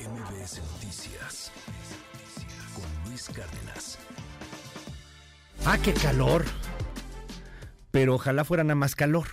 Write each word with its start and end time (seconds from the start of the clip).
MBS 0.00 0.62
Noticias 0.72 1.52
con 2.74 3.10
Luis 3.10 3.28
Cárdenas. 3.28 3.98
Ah, 5.66 5.76
qué 5.76 5.92
calor. 5.92 6.46
Pero 7.90 8.14
ojalá 8.14 8.44
fuera 8.44 8.64
nada 8.64 8.76
más 8.76 8.94
calor. 8.94 9.26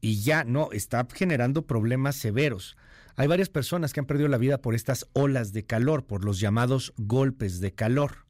Y 0.00 0.22
ya 0.22 0.44
no, 0.44 0.70
está 0.70 1.04
generando 1.12 1.66
problemas 1.66 2.14
severos. 2.14 2.76
Hay 3.16 3.26
varias 3.26 3.48
personas 3.48 3.92
que 3.92 3.98
han 3.98 4.06
perdido 4.06 4.28
la 4.28 4.38
vida 4.38 4.58
por 4.58 4.76
estas 4.76 5.08
olas 5.12 5.52
de 5.52 5.64
calor, 5.64 6.06
por 6.06 6.24
los 6.24 6.38
llamados 6.38 6.92
golpes 6.96 7.58
de 7.58 7.74
calor. 7.74 8.26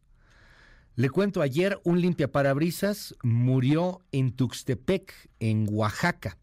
Le 0.97 1.11
cuento, 1.11 1.43
ayer 1.43 1.79
un 1.85 2.01
limpiaparabrisas 2.01 3.17
murió 3.23 4.01
en 4.13 4.33
Tuxtepec, 4.33 5.13
en 5.41 5.67
Oaxaca. 5.69 6.39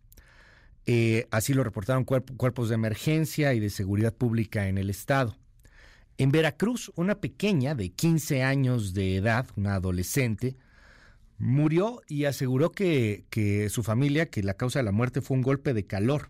Eh, 0.85 1.27
así 1.31 1.53
lo 1.53 1.63
reportaron 1.63 2.05
cuerpos 2.05 2.69
de 2.69 2.75
emergencia 2.75 3.53
y 3.53 3.59
de 3.59 3.69
seguridad 3.69 4.13
pública 4.13 4.67
en 4.67 4.77
el 4.77 4.89
estado. 4.89 5.37
En 6.17 6.31
Veracruz, 6.31 6.91
una 6.95 7.15
pequeña 7.15 7.75
de 7.75 7.89
15 7.89 8.43
años 8.43 8.93
de 8.93 9.15
edad, 9.15 9.47
una 9.55 9.75
adolescente, 9.75 10.55
murió 11.37 12.01
y 12.07 12.25
aseguró 12.25 12.71
que, 12.71 13.25
que, 13.29 13.69
su 13.69 13.83
familia, 13.83 14.27
que 14.29 14.43
la 14.43 14.55
causa 14.55 14.79
de 14.79 14.83
la 14.83 14.91
muerte 14.91 15.21
fue 15.21 15.37
un 15.37 15.43
golpe 15.43 15.73
de 15.73 15.85
calor. 15.85 16.29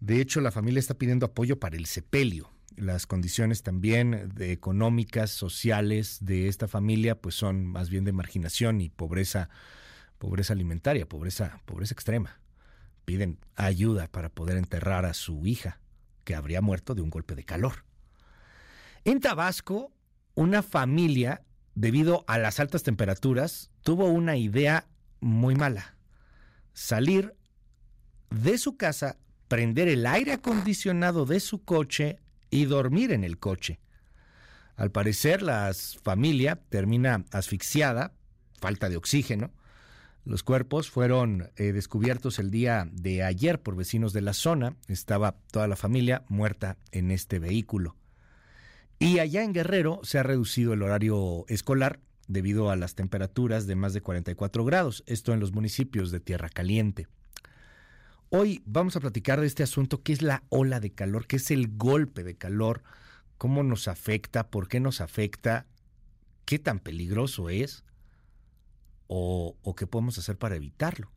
De 0.00 0.20
hecho, 0.20 0.40
la 0.40 0.50
familia 0.50 0.80
está 0.80 0.94
pidiendo 0.94 1.26
apoyo 1.26 1.58
para 1.58 1.76
el 1.76 1.86
sepelio. 1.86 2.50
Las 2.76 3.06
condiciones 3.06 3.62
también 3.62 4.30
de 4.34 4.52
económicas, 4.52 5.30
sociales 5.30 6.18
de 6.20 6.48
esta 6.48 6.68
familia, 6.68 7.14
pues 7.20 7.34
son 7.34 7.66
más 7.66 7.90
bien 7.90 8.04
de 8.04 8.12
marginación 8.12 8.80
y 8.80 8.88
pobreza, 8.88 9.50
pobreza 10.18 10.54
alimentaria, 10.54 11.06
pobreza, 11.06 11.60
pobreza 11.66 11.94
extrema 11.94 12.39
piden 13.04 13.38
ayuda 13.56 14.08
para 14.08 14.28
poder 14.28 14.56
enterrar 14.56 15.04
a 15.04 15.14
su 15.14 15.46
hija, 15.46 15.80
que 16.24 16.34
habría 16.34 16.60
muerto 16.60 16.94
de 16.94 17.02
un 17.02 17.10
golpe 17.10 17.34
de 17.34 17.44
calor. 17.44 17.84
En 19.04 19.20
Tabasco, 19.20 19.92
una 20.34 20.62
familia, 20.62 21.42
debido 21.74 22.24
a 22.26 22.38
las 22.38 22.60
altas 22.60 22.82
temperaturas, 22.82 23.70
tuvo 23.82 24.06
una 24.06 24.36
idea 24.36 24.86
muy 25.20 25.54
mala. 25.54 25.96
Salir 26.72 27.34
de 28.30 28.58
su 28.58 28.76
casa, 28.76 29.18
prender 29.48 29.88
el 29.88 30.06
aire 30.06 30.32
acondicionado 30.32 31.26
de 31.26 31.40
su 31.40 31.64
coche 31.64 32.18
y 32.50 32.64
dormir 32.66 33.12
en 33.12 33.24
el 33.24 33.38
coche. 33.38 33.80
Al 34.76 34.90
parecer, 34.90 35.42
la 35.42 35.72
familia 36.02 36.56
termina 36.68 37.24
asfixiada, 37.32 38.12
falta 38.60 38.88
de 38.88 38.96
oxígeno, 38.96 39.52
los 40.24 40.42
cuerpos 40.42 40.90
fueron 40.90 41.50
eh, 41.56 41.72
descubiertos 41.72 42.38
el 42.38 42.50
día 42.50 42.88
de 42.92 43.22
ayer 43.22 43.60
por 43.60 43.74
vecinos 43.74 44.12
de 44.12 44.20
la 44.20 44.34
zona. 44.34 44.76
Estaba 44.86 45.36
toda 45.50 45.66
la 45.66 45.76
familia 45.76 46.24
muerta 46.28 46.76
en 46.92 47.10
este 47.10 47.38
vehículo. 47.38 47.96
Y 48.98 49.18
allá 49.18 49.42
en 49.42 49.54
Guerrero 49.54 50.00
se 50.02 50.18
ha 50.18 50.22
reducido 50.22 50.74
el 50.74 50.82
horario 50.82 51.46
escolar 51.48 52.00
debido 52.28 52.70
a 52.70 52.76
las 52.76 52.94
temperaturas 52.94 53.66
de 53.66 53.76
más 53.76 53.94
de 53.94 54.02
44 54.02 54.64
grados, 54.64 55.02
esto 55.06 55.32
en 55.32 55.40
los 55.40 55.52
municipios 55.52 56.10
de 56.10 56.20
Tierra 56.20 56.50
Caliente. 56.50 57.08
Hoy 58.28 58.62
vamos 58.66 58.94
a 58.94 59.00
platicar 59.00 59.40
de 59.40 59.46
este 59.46 59.62
asunto, 59.62 60.02
qué 60.02 60.12
es 60.12 60.22
la 60.22 60.44
ola 60.50 60.80
de 60.80 60.92
calor, 60.92 61.26
qué 61.26 61.36
es 61.36 61.50
el 61.50 61.76
golpe 61.76 62.22
de 62.22 62.36
calor, 62.36 62.82
cómo 63.38 63.64
nos 63.64 63.88
afecta, 63.88 64.48
por 64.50 64.68
qué 64.68 64.78
nos 64.80 65.00
afecta, 65.00 65.66
qué 66.44 66.58
tan 66.58 66.78
peligroso 66.78 67.48
es 67.48 67.84
o, 69.12 69.74
qué 69.76 69.86
podemos 69.88 70.16
hacer 70.18 70.38
para 70.38 70.54
evitarlo. 70.54 71.10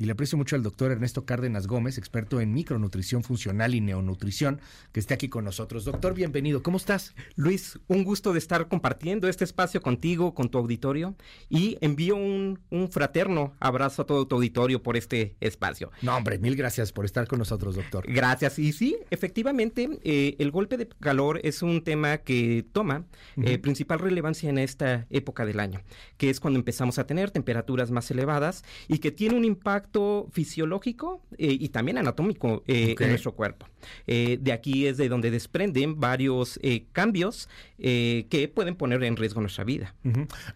Y 0.00 0.06
le 0.06 0.12
aprecio 0.12 0.38
mucho 0.38 0.56
al 0.56 0.62
doctor 0.62 0.92
Ernesto 0.92 1.26
Cárdenas 1.26 1.66
Gómez, 1.66 1.98
experto 1.98 2.40
en 2.40 2.54
micronutrición 2.54 3.22
funcional 3.22 3.74
y 3.74 3.82
neonutrición, 3.82 4.58
que 4.92 5.00
esté 5.00 5.12
aquí 5.12 5.28
con 5.28 5.44
nosotros. 5.44 5.84
Doctor, 5.84 6.14
bienvenido. 6.14 6.62
¿Cómo 6.62 6.78
estás? 6.78 7.14
Luis, 7.36 7.78
un 7.86 8.02
gusto 8.02 8.32
de 8.32 8.38
estar 8.38 8.66
compartiendo 8.68 9.28
este 9.28 9.44
espacio 9.44 9.82
contigo, 9.82 10.32
con 10.32 10.48
tu 10.48 10.56
auditorio, 10.56 11.16
y 11.50 11.76
envío 11.82 12.16
un, 12.16 12.58
fraterno 12.90 13.52
abrazo 13.60 14.00
a 14.00 14.06
todo 14.06 14.26
tu 14.26 14.36
auditorio 14.36 14.82
por 14.82 14.96
este 14.96 15.36
espacio. 15.38 15.90
No, 16.00 16.16
hombre, 16.16 16.38
mil 16.38 16.56
gracias 16.56 16.92
por 16.92 17.04
estar 17.04 17.28
con 17.28 17.38
nosotros, 17.38 17.76
doctor. 17.76 18.06
Gracias. 18.08 18.58
Y 18.58 18.72
sí, 18.72 18.96
efectivamente, 19.10 20.00
eh, 20.02 20.34
el 20.38 20.50
golpe 20.50 20.78
de 20.78 20.88
calor 20.88 21.42
es 21.44 21.60
un 21.60 21.84
tema 21.84 22.16
que 22.16 22.64
toma 22.72 23.04
eh, 23.36 23.58
principal 23.58 23.98
relevancia 23.98 24.48
en 24.48 24.56
esta 24.56 25.06
época 25.10 25.44
del 25.44 25.60
año, 25.60 25.82
que 26.16 26.30
es 26.30 26.40
cuando 26.40 26.58
empezamos 26.58 26.98
a 26.98 27.06
tener 27.06 27.30
temperaturas 27.30 27.90
más 27.90 28.10
elevadas 28.10 28.64
y 28.88 28.96
que 29.00 29.10
tiene 29.10 29.36
un 29.36 29.44
impacto 29.44 29.89
fisiológico 30.30 31.22
eh, 31.38 31.56
y 31.58 31.70
también 31.70 31.98
anatómico 31.98 32.62
eh, 32.66 32.94
en 32.98 33.08
nuestro 33.08 33.34
cuerpo. 33.34 33.66
Eh, 34.06 34.38
de 34.40 34.52
aquí 34.52 34.86
es 34.86 34.96
de 34.96 35.08
donde 35.08 35.30
desprenden 35.30 35.98
varios 35.98 36.60
cambios 36.92 37.48
que 37.78 38.52
pueden 38.54 38.76
poner 38.76 39.02
en 39.04 39.16
riesgo 39.16 39.40
nuestra 39.40 39.64
vida. 39.64 39.94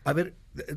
A 0.04 0.12
ver, 0.12 0.34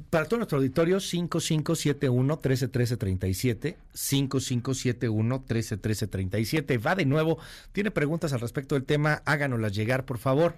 para 0.10 0.26
todo 0.26 0.38
nuestro 0.38 0.58
auditorio, 0.58 0.98
5571-131337, 0.98 3.76
5571-131337. 3.94 6.86
Va 6.86 6.96
de 6.96 7.06
nuevo, 7.06 7.38
tiene 7.74 7.92
preguntas 7.92 8.34
al 8.34 8.40
respecto 8.40 8.74
del 8.76 8.86
tema, 8.86 9.22
háganoslas 9.26 9.76
llegar, 9.76 10.06
por 10.06 10.18
favor. 10.18 10.56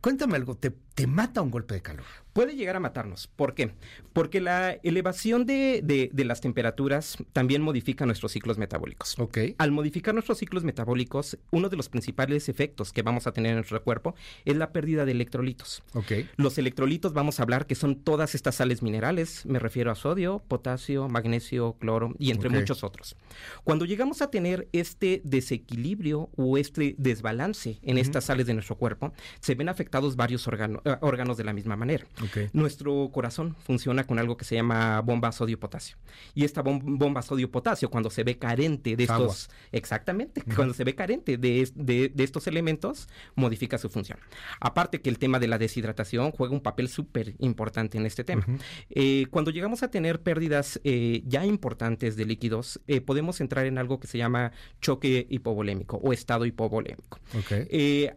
Cuéntame 0.00 0.36
algo, 0.36 0.56
¿te, 0.56 0.70
¿te, 0.94 1.08
mata 1.08 1.42
un 1.42 1.50
golpe 1.50 1.74
de 1.74 1.82
calor? 1.82 2.06
Puede 2.38 2.54
llegar 2.54 2.76
a 2.76 2.78
matarnos. 2.78 3.26
¿Por 3.26 3.52
qué? 3.52 3.72
Porque 4.12 4.40
la 4.40 4.70
elevación 4.84 5.44
de, 5.44 5.80
de, 5.82 6.24
las 6.24 6.40
temperaturas 6.40 7.16
también 7.32 7.62
modifica 7.62 8.06
nuestros 8.06 8.30
ciclos 8.30 8.58
metabólicos. 8.58 9.18
Ok. 9.18 9.38
Al 9.58 9.72
modificar 9.72 10.14
nuestros 10.14 10.38
ciclos 10.38 10.62
metabólicos, 10.62 11.36
uno 11.50 11.68
de 11.68 11.76
los 11.76 11.88
principales 11.88 12.48
efectos 12.48 12.92
que 12.92 13.02
vamos 13.02 13.26
a 13.26 13.32
tener 13.32 13.50
en 13.50 13.56
nuestro 13.56 13.82
cuerpo 13.82 14.14
es 14.44 14.56
la 14.56 14.70
pérdida 14.70 15.04
de 15.04 15.10
electrolitos. 15.10 15.82
Ok. 15.94 16.12
Los 16.36 16.58
electrolitos 16.58 17.12
vamos 17.12 17.40
a 17.40 17.42
hablar 17.42 17.66
que 17.66 17.74
son 17.74 17.96
todas 17.96 18.36
estas 18.36 18.54
sales 18.54 18.84
minerales, 18.84 19.44
me 19.44 19.58
refiero 19.58 19.90
a 19.90 19.96
sodio, 19.96 20.40
potasio, 20.46 21.08
magnesio, 21.08 21.72
cloro 21.80 22.14
y 22.20 22.30
entre 22.30 22.50
muchos 22.50 22.84
otros. 22.84 23.16
Cuando 23.64 23.84
llegamos 23.84 24.22
a 24.22 24.30
tener 24.30 24.68
este 24.70 25.22
desequilibrio 25.24 26.30
o 26.36 26.56
este 26.56 26.94
desbalance 26.98 27.80
en 27.82 27.98
estas 27.98 28.26
sales 28.26 28.46
de 28.46 28.54
nuestro 28.54 28.76
cuerpo, 28.76 29.12
se 29.40 29.56
ven 29.56 29.68
afectados 29.68 30.14
varios 30.14 30.46
eh, 30.46 30.96
órganos 31.00 31.36
de 31.36 31.42
la 31.42 31.52
misma 31.52 31.74
manera. 31.74 32.06
Nuestro 32.52 33.10
corazón 33.12 33.56
funciona 33.58 34.04
con 34.04 34.18
algo 34.18 34.36
que 34.36 34.44
se 34.44 34.54
llama 34.54 35.00
bomba 35.00 35.32
sodio-potasio. 35.32 35.96
Y 36.34 36.44
esta 36.44 36.62
bomba 36.62 37.22
sodio-potasio, 37.22 37.90
cuando 37.90 38.10
se 38.10 38.24
ve 38.24 38.38
carente 38.38 38.96
de 38.96 39.04
estos... 39.04 39.50
Exactamente, 39.72 40.42
cuando 40.54 40.74
se 40.74 40.84
ve 40.84 40.94
carente 40.94 41.36
de, 41.36 42.12
estos 42.18 42.46
elementos, 42.46 43.08
modifica 43.34 43.78
su 43.78 43.88
función. 43.88 44.18
Aparte 44.60 45.00
que 45.00 45.10
el 45.10 45.18
tema 45.18 45.38
de 45.38 45.48
la 45.48 45.58
deshidratación 45.58 46.32
juega 46.32 46.54
un 46.54 46.60
papel 46.60 46.88
súper 46.88 47.34
importante 47.38 47.98
en 47.98 48.06
este 48.06 48.24
tema. 48.24 48.44
Eh, 48.90 49.26
cuando 49.30 49.50
llegamos 49.50 49.82
a 49.82 49.90
tener 49.90 50.22
pérdidas 50.22 50.80
eh, 50.84 51.22
ya 51.26 51.44
importantes 51.44 52.16
de 52.16 52.24
líquidos, 52.24 52.80
podemos 53.06 53.40
entrar 53.40 53.66
en 53.66 53.78
algo 53.78 54.00
que 54.00 54.06
se 54.06 54.18
llama 54.18 54.52
choque 54.80 55.26
hipovolémico 55.30 55.96
o 55.98 56.12
estado 56.12 56.46
hipovolémico. 56.46 57.20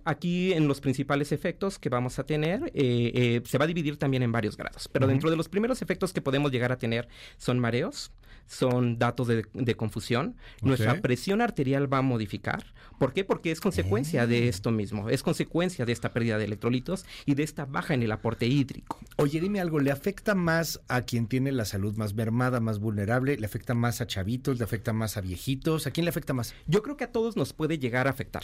aquí 0.05 0.53
en 0.53 0.67
los 0.67 0.81
principales 0.81 1.31
efectos, 1.31 1.79
que 1.79 1.89
vamos 1.89 2.19
a 2.19 2.23
tener 2.25 2.71
eh, 2.73 3.11
eh, 3.13 3.41
se 3.45 3.57
va 3.57 3.65
a 3.65 3.67
dividir 3.67 3.97
también 4.01 4.23
en 4.23 4.31
varios 4.31 4.57
grados, 4.57 4.89
pero 4.91 5.05
dentro 5.05 5.29
de 5.29 5.37
los 5.37 5.47
primeros 5.47 5.83
efectos 5.83 6.11
que 6.11 6.21
podemos 6.21 6.51
llegar 6.51 6.71
a 6.71 6.77
tener 6.77 7.07
son 7.37 7.59
mareos, 7.59 8.11
son 8.51 8.99
datos 8.99 9.27
de, 9.27 9.75
confusión, 9.75 10.35
nuestra 10.61 11.01
presión 11.01 11.41
arterial 11.41 11.91
va 11.91 11.99
a 11.99 12.01
modificar. 12.01 12.65
¿Por 12.99 13.13
qué? 13.13 13.23
Porque 13.23 13.51
es 13.51 13.61
consecuencia 13.61 14.27
de 14.27 14.43
ah. 14.43 14.49
esto 14.49 14.71
mismo, 14.71 15.09
es 15.09 15.23
consecuencia 15.23 15.85
de 15.85 15.93
esta 15.93 16.11
pérdida 16.11 16.37
de 16.37 16.45
electrolitos 16.45 17.05
y 17.25 17.35
de 17.35 17.43
esta 17.43 17.65
baja 17.65 17.93
en 17.93 18.03
el 18.03 18.11
aporte 18.11 18.47
hídrico. 18.47 18.99
Oye, 19.15 19.39
dime 19.39 19.61
algo, 19.61 19.79
¿le 19.79 19.91
afecta 19.91 20.35
más 20.35 20.81
a 20.87 21.01
quien 21.03 21.27
tiene 21.27 21.51
la 21.51 21.65
salud 21.65 21.95
más 21.95 22.13
mermada, 22.13 22.59
más 22.59 22.79
vulnerable? 22.79 23.37
¿Le 23.37 23.45
afecta 23.45 23.73
más 23.73 24.01
a 24.01 24.07
chavitos? 24.07 24.57
¿Le 24.57 24.65
afecta 24.65 24.93
más 24.93 25.17
a 25.17 25.21
viejitos? 25.21 25.87
¿A 25.87 25.91
quién 25.91 26.05
le 26.05 26.09
afecta 26.09 26.33
más? 26.33 26.53
Yo 26.67 26.83
creo 26.83 26.97
que 26.97 27.05
a 27.05 27.11
todos 27.11 27.37
nos 27.37 27.53
puede 27.53 27.79
llegar 27.79 28.07
a 28.07 28.09
afectar. 28.11 28.43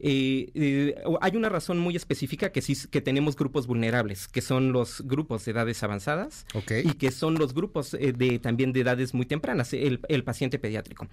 Eh, 0.00 0.94
hay 1.20 1.36
una 1.36 1.48
razón 1.48 1.78
muy 1.78 1.96
específica 1.96 2.52
que 2.52 2.62
sí 2.62 2.76
que 2.90 3.00
tenemos 3.00 3.36
grupos 3.36 3.66
vulnerables, 3.66 4.28
que 4.28 4.40
son 4.40 4.72
los 4.72 5.02
grupos 5.02 5.44
de 5.44 5.50
edades 5.50 5.82
avanzadas 5.82 6.46
y 6.84 6.92
que 6.94 7.10
son 7.10 7.34
los 7.34 7.54
grupos 7.54 7.94
eh, 7.94 8.12
de 8.12 8.38
también 8.38 8.72
de 8.72 8.80
edades 8.80 9.14
muy 9.14 9.26
tempranas, 9.26 9.47
el, 9.52 10.24
paciente 10.24 10.58
pediátrico. 10.58 11.06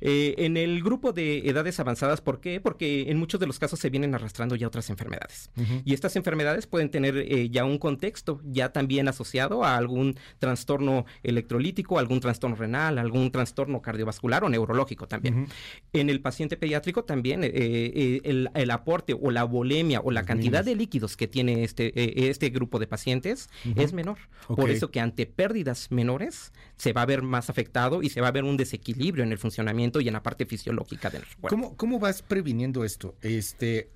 Eh, 0.00 0.34
en 0.38 0.56
el 0.56 0.82
grupo 0.82 1.12
de 1.12 1.48
edades 1.48 1.78
avanzadas, 1.80 2.20
¿por 2.20 2.40
qué? 2.40 2.60
Porque 2.60 3.10
en 3.10 3.18
muchos 3.18 3.40
de 3.40 3.46
los 3.46 3.58
casos 3.58 3.78
se 3.78 3.90
vienen 3.90 4.14
arrastrando 4.14 4.56
ya 4.56 4.66
otras 4.66 4.90
enfermedades. 4.90 5.50
Y 5.84 5.94
estas 5.94 6.16
enfermedades 6.16 6.66
pueden 6.66 6.90
tener 6.90 7.16
eh, 7.16 7.48
ya 7.50 7.64
un 7.64 7.78
contexto 7.78 8.40
ya 8.44 8.72
también 8.72 9.08
asociado 9.08 9.64
a 9.64 9.76
algún 9.76 10.16
trastorno 10.38 11.04
electrolítico, 11.22 11.98
algún 11.98 12.20
trastorno 12.20 12.56
renal, 12.56 12.98
algún 12.98 13.30
trastorno 13.30 13.82
cardiovascular 13.82 14.44
o 14.44 14.48
neurológico 14.48 15.06
también. 15.06 15.48
En 15.92 16.10
el 16.10 16.20
paciente 16.20 16.56
pediátrico 16.56 17.04
también 17.04 17.44
el, 17.44 18.50
el, 18.54 18.70
aporte 18.70 19.14
o 19.20 19.30
la 19.30 19.44
volemia 19.44 20.00
o 20.00 20.10
la 20.10 20.24
cantidad 20.24 20.64
de 20.64 20.74
líquidos 20.74 21.16
que 21.16 21.28
tiene 21.28 21.64
este, 21.64 21.92
eh, 21.98 22.30
este 22.30 22.50
grupo 22.50 22.78
de 22.78 22.86
pacientes 22.86 23.50
es 23.76 23.92
menor. 23.92 24.18
Por 24.46 24.70
eso 24.70 24.90
que 24.90 25.00
ante 25.00 25.26
pérdidas 25.26 25.90
menores 25.90 26.52
se 26.76 26.92
va 26.92 27.02
a 27.02 27.06
ver 27.06 27.22
más 27.22 27.50
afectado 27.50 27.71
y 28.02 28.10
se 28.10 28.20
va 28.20 28.28
a 28.28 28.32
ver 28.32 28.44
un 28.44 28.56
desequilibrio 28.56 29.24
en 29.24 29.32
el 29.32 29.38
funcionamiento 29.38 30.00
y 30.00 30.08
en 30.08 30.14
la 30.14 30.22
parte 30.22 30.46
fisiológica 30.46 31.10
del 31.10 31.22
cuerpo. 31.22 31.48
¿Cómo, 31.48 31.76
cómo 31.76 31.98
vas 31.98 32.22
previniendo 32.22 32.84
esto? 32.84 33.16
Este, 33.22 33.90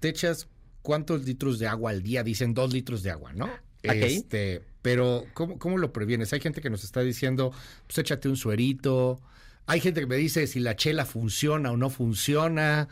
te 0.00 0.08
echas 0.08 0.48
cuántos 0.82 1.24
litros 1.24 1.58
de 1.58 1.66
agua 1.66 1.90
al 1.90 2.02
día, 2.02 2.22
dicen 2.22 2.54
dos 2.54 2.72
litros 2.72 3.02
de 3.02 3.10
agua, 3.10 3.32
¿no? 3.32 3.48
Este, 3.82 4.62
pero 4.82 5.24
¿cómo, 5.34 5.58
¿cómo 5.58 5.78
lo 5.78 5.92
previenes? 5.92 6.32
Hay 6.32 6.40
gente 6.40 6.60
que 6.60 6.70
nos 6.70 6.84
está 6.84 7.00
diciendo, 7.00 7.52
pues 7.86 7.98
échate 7.98 8.28
un 8.28 8.36
suerito. 8.36 9.20
Hay 9.66 9.80
gente 9.80 10.00
que 10.00 10.06
me 10.06 10.16
dice 10.16 10.46
si 10.46 10.60
la 10.60 10.76
chela 10.76 11.04
funciona 11.04 11.70
o 11.70 11.76
no 11.76 11.90
funciona. 11.90 12.88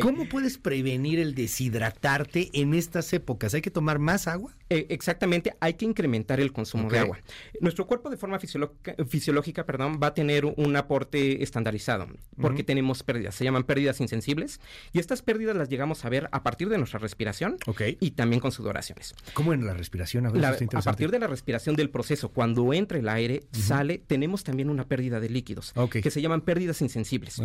¿Cómo 0.00 0.28
puedes 0.28 0.58
prevenir 0.58 1.18
el 1.18 1.34
deshidratarte 1.34 2.50
en 2.52 2.74
estas 2.74 3.12
épocas? 3.12 3.54
¿Hay 3.54 3.60
que 3.60 3.70
tomar 3.70 3.98
más 3.98 4.26
agua? 4.26 4.54
Eh, 4.70 4.86
exactamente, 4.90 5.54
hay 5.60 5.74
que 5.74 5.84
incrementar 5.84 6.40
el 6.40 6.52
consumo 6.52 6.90
de 6.90 6.98
agua. 6.98 7.18
Nuestro 7.60 7.86
cuerpo 7.86 8.10
de 8.10 8.16
forma 8.16 8.38
fisiológica, 8.38 9.64
perdón, 9.64 9.98
va 10.02 10.08
a 10.08 10.14
tener 10.14 10.44
un 10.44 10.76
aporte 10.76 11.42
estandarizado 11.42 12.08
porque 12.40 12.64
tenemos 12.64 13.02
pérdidas, 13.02 13.34
se 13.34 13.44
llaman 13.44 13.64
pérdidas 13.64 14.00
insensibles 14.00 14.60
y 14.92 14.98
estas 14.98 15.22
pérdidas 15.22 15.56
las 15.56 15.68
llegamos 15.68 16.04
a 16.04 16.08
ver 16.08 16.28
a 16.32 16.42
partir 16.42 16.68
de 16.68 16.78
nuestra 16.78 16.98
respiración 16.98 17.56
y 18.00 18.10
también 18.12 18.40
con 18.40 18.52
sudoraciones. 18.52 19.14
¿Cómo 19.32 19.52
en 19.52 19.64
la 19.64 19.74
respiración? 19.74 20.26
A, 20.26 20.30
a 20.30 20.82
partir 20.82 21.10
de 21.10 21.18
la 21.18 21.26
respiración 21.26 21.76
del 21.76 21.90
proceso, 21.90 22.30
cuando 22.30 22.72
entra 22.72 22.98
el 22.98 23.08
aire, 23.08 23.44
sale, 23.52 23.98
tenemos 23.98 24.44
también 24.44 24.70
una 24.70 24.86
pérdida 24.86 25.20
de 25.20 25.28
líquidos 25.30 25.72
que 25.90 26.10
se 26.10 26.20
llaman 26.20 26.40
pérdidas 26.42 26.82
insensibles. 26.82 27.40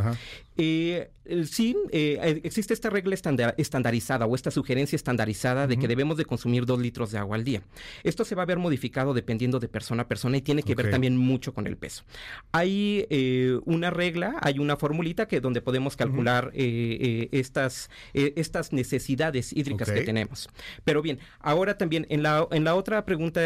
Eh, 0.57 1.11
sí, 1.49 1.75
eh, 1.91 2.19
existe 2.23 2.73
esta 2.73 2.89
regla 2.89 3.15
estandarizada 3.57 4.25
o 4.25 4.35
esta 4.35 4.51
sugerencia 4.51 4.95
estandarizada 4.95 5.67
de 5.67 5.77
que 5.77 5.87
debemos 5.87 6.17
de 6.17 6.25
consumir 6.25 6.65
dos 6.65 6.79
litros 6.79 7.11
de 7.11 7.17
agua 7.17 7.35
al 7.35 7.43
día. 7.43 7.61
Esto 8.03 8.25
se 8.25 8.35
va 8.35 8.43
a 8.43 8.45
ver 8.45 8.57
modificado 8.57 9.13
dependiendo 9.13 9.59
de 9.59 9.67
persona 9.67 10.03
a 10.03 10.07
persona 10.07 10.37
y 10.37 10.41
tiene 10.41 10.63
que 10.63 10.75
ver 10.75 10.89
también 10.91 11.17
mucho 11.17 11.53
con 11.53 11.67
el 11.67 11.77
peso. 11.77 12.03
Hay 12.51 13.05
eh, 13.09 13.59
una 13.65 13.89
regla, 13.89 14.37
hay 14.41 14.59
una 14.59 14.77
formulita 14.77 15.27
que 15.27 15.41
donde 15.41 15.61
podemos 15.61 15.95
calcular 15.95 16.51
eh, 16.53 17.29
estas, 17.31 17.89
estas 18.13 18.73
necesidades 18.73 19.53
hídricas 19.53 19.91
que 19.91 20.01
tenemos. 20.01 20.49
Pero 20.83 21.01
bien, 21.01 21.19
ahora 21.39 21.77
también 21.77 22.05
en 22.09 22.23
la, 22.23 22.47
en 22.51 22.63
la 22.63 22.75
otra 22.75 23.05
pregunta 23.05 23.41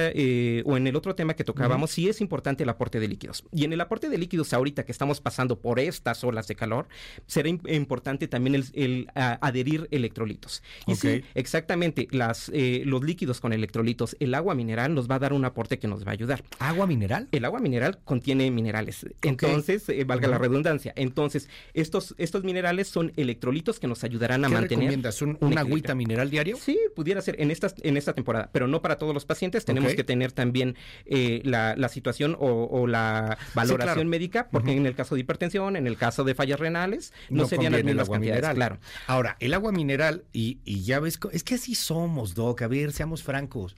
o 0.65 0.77
en 0.77 0.87
el 0.87 0.95
otro 0.95 1.15
tema 1.15 1.35
que 1.35 1.43
tocábamos, 1.43 1.91
sí 1.91 2.09
es 2.09 2.21
importante 2.21 2.63
el 2.63 2.69
aporte 2.69 2.99
de 2.99 3.07
líquidos. 3.07 3.43
Y 3.51 3.65
en 3.65 3.73
el 3.73 3.81
aporte 3.81 4.09
de 4.09 4.17
líquidos 4.17 4.53
ahorita 4.53 4.85
que 4.85 4.91
estamos 4.91 5.21
pasando 5.21 5.59
por 5.59 5.79
estas 5.79 6.23
olas 6.23 6.47
de 6.47 6.55
calor, 6.55 6.87
será 7.25 7.49
importante 7.49 8.27
también 8.27 8.55
el 8.55 8.66
el 8.73 9.09
adherir 9.13 9.87
electrolitos. 9.91 10.63
Y 10.85 10.95
sí, 10.95 11.23
exactamente, 11.35 12.07
las, 12.11 12.49
eh, 12.53 12.83
los 12.85 13.03
líquidos 13.03 13.39
con 13.39 13.53
electrolitos, 13.53 14.15
el 14.19 14.33
agua 14.33 14.55
mineral 14.55 14.93
nos 14.93 15.09
va 15.09 15.15
a 15.15 15.19
dar 15.19 15.33
un 15.33 15.45
aporte 15.45 15.79
que 15.79 15.87
nos 15.87 16.05
va 16.05 16.11
a 16.11 16.13
ayudar. 16.13 16.43
¿Agua 16.59 16.87
mineral? 16.87 17.27
El 17.31 17.45
agua 17.45 17.59
mineral 17.59 17.99
contiene 18.03 18.49
minerales. 18.51 19.05
Entonces, 19.21 19.87
eh, 19.89 20.03
valga 20.03 20.27
la 20.27 20.37
redundancia. 20.37 20.93
Entonces, 20.95 21.49
estos, 21.73 22.15
estos 22.17 22.43
minerales 22.43 22.87
son 22.87 23.11
electrolitos 23.15 23.79
que 23.79 23.87
nos 23.87 24.03
ayudarán 24.03 24.45
a 24.45 24.47
¿Qué 24.47 24.53
mantener. 24.53 24.79
recomiendas? 24.85 25.21
¿Un, 25.21 25.37
¿Una 25.41 25.61
agüita 25.61 25.95
mineral 25.95 26.29
diario? 26.29 26.57
Sí, 26.57 26.77
pudiera 26.95 27.21
ser 27.21 27.39
en 27.41 27.51
esta, 27.51 27.73
en 27.81 27.97
esta 27.97 28.13
temporada, 28.13 28.49
pero 28.51 28.67
no 28.67 28.81
para 28.81 28.97
todos 28.97 29.13
los 29.13 29.25
pacientes. 29.25 29.65
Tenemos 29.65 29.93
que 29.93 30.03
tener 30.03 30.31
también 30.31 30.75
eh, 31.05 31.41
la, 31.43 31.89
situación 31.89 32.35
o, 32.39 32.87
la 32.87 33.37
valoración 33.53 34.07
médica, 34.07 34.49
porque 34.51 34.71
en 34.71 34.85
el 34.85 34.95
caso 34.95 35.15
de 35.15 35.21
hipertensión, 35.21 35.75
en 35.75 35.87
el 35.87 35.97
caso 35.97 36.23
de 36.23 36.35
fallas 36.35 36.59
renales, 36.59 37.13
no, 37.29 37.47
serían 37.47 37.73
las 37.73 37.83
mismas 37.83 38.09
cantidades. 38.09 38.56
Claro. 38.57 38.79
Ahora, 39.05 39.37
el 39.39 39.53
agua 39.53 39.71
mineral, 39.71 40.25
y, 40.33 40.57
ya 40.81 40.99
ves, 40.99 41.19
es 41.31 41.43
que 41.43 41.53
así 41.53 41.75
somos, 41.75 42.33
Doc, 42.33 42.63
a 42.63 42.67
ver, 42.67 42.91
seamos 42.91 43.21
francos. 43.21 43.75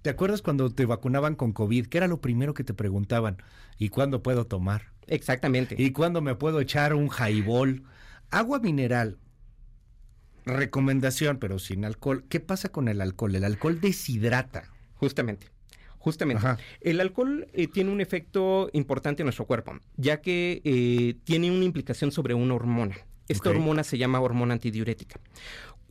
¿Te 0.00 0.08
acuerdas 0.08 0.40
cuando 0.40 0.70
te 0.70 0.86
vacunaban 0.86 1.34
con 1.34 1.52
COVID? 1.52 1.88
¿Qué 1.88 1.98
era 1.98 2.08
lo 2.08 2.22
primero 2.22 2.54
que 2.54 2.64
te 2.64 2.72
preguntaban? 2.72 3.36
¿Y 3.76 3.90
cuándo 3.90 4.22
puedo 4.22 4.46
tomar? 4.46 4.86
Exactamente. 5.06 5.74
¿Y 5.76 5.92
cuándo 5.92 6.22
me 6.22 6.34
puedo 6.34 6.60
echar 6.60 6.94
un 6.94 7.08
jaibol? 7.08 7.82
Agua 8.30 8.58
mineral, 8.58 9.18
recomendación, 10.46 11.36
pero 11.36 11.58
sin 11.58 11.84
alcohol. 11.84 12.24
¿Qué 12.30 12.40
pasa 12.40 12.70
con 12.70 12.88
el 12.88 13.02
alcohol? 13.02 13.34
El 13.34 13.44
alcohol 13.44 13.82
deshidrata. 13.82 14.64
Justamente. 14.94 15.48
Justamente. 15.98 16.46
El 16.80 17.02
alcohol 17.02 17.48
eh, 17.52 17.66
tiene 17.66 17.90
un 17.90 18.00
efecto 18.00 18.70
importante 18.72 19.20
en 19.20 19.26
nuestro 19.26 19.44
cuerpo, 19.44 19.78
ya 19.98 20.22
que 20.22 20.62
eh, 20.64 21.16
tiene 21.24 21.50
una 21.50 21.66
implicación 21.66 22.12
sobre 22.12 22.32
una 22.32 22.54
hormona. 22.54 22.96
Esta 23.28 23.50
hormona 23.50 23.84
se 23.84 23.98
llama 23.98 24.20
hormona 24.20 24.54
antidiurética. 24.54 25.20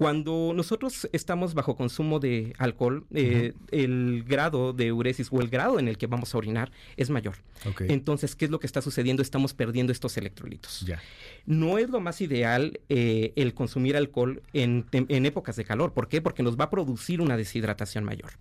Cuando 0.02 0.52
nosotros 0.56 1.08
estamos 1.14 1.54
bajo 1.54 1.76
consumo 1.76 2.20
de 2.20 2.56
alcohol, 2.58 3.06
eh, 3.14 3.54
el 3.70 4.24
grado 4.28 4.74
de 4.74 4.92
uresis 4.92 5.28
o 5.32 5.42
el 5.42 5.50
grado 5.50 5.78
en 5.78 5.88
el 5.88 6.00
que 6.00 6.08
vamos 6.08 6.34
a 6.34 6.40
orinar 6.40 6.72
es 6.98 7.12
mayor. 7.12 7.36
Entonces, 7.82 8.36
¿qué 8.36 8.46
es 8.46 8.52
lo 8.52 8.60
que 8.60 8.66
está 8.66 8.82
sucediendo? 8.82 9.22
Estamos 9.22 9.54
perdiendo 9.54 9.92
estos 9.92 10.18
electrolitos. 10.18 10.88
No 11.46 11.78
es 11.78 11.92
lo 11.92 12.00
más 12.00 12.20
ideal 12.22 12.80
eh, 12.90 13.34
el 13.36 13.54
consumir 13.54 13.96
alcohol 13.96 14.42
en, 14.54 14.88
épocas 14.92 15.56
de 15.56 15.66
calor. 15.66 15.94
¿Por 15.94 16.08
qué? 16.08 16.20
Porque 16.20 16.42
nos 16.42 16.60
va 16.60 16.64
a 16.64 16.70
producir 16.72 17.22
una 17.22 17.38
deshidratación 17.38 18.04
mayor. 18.04 18.32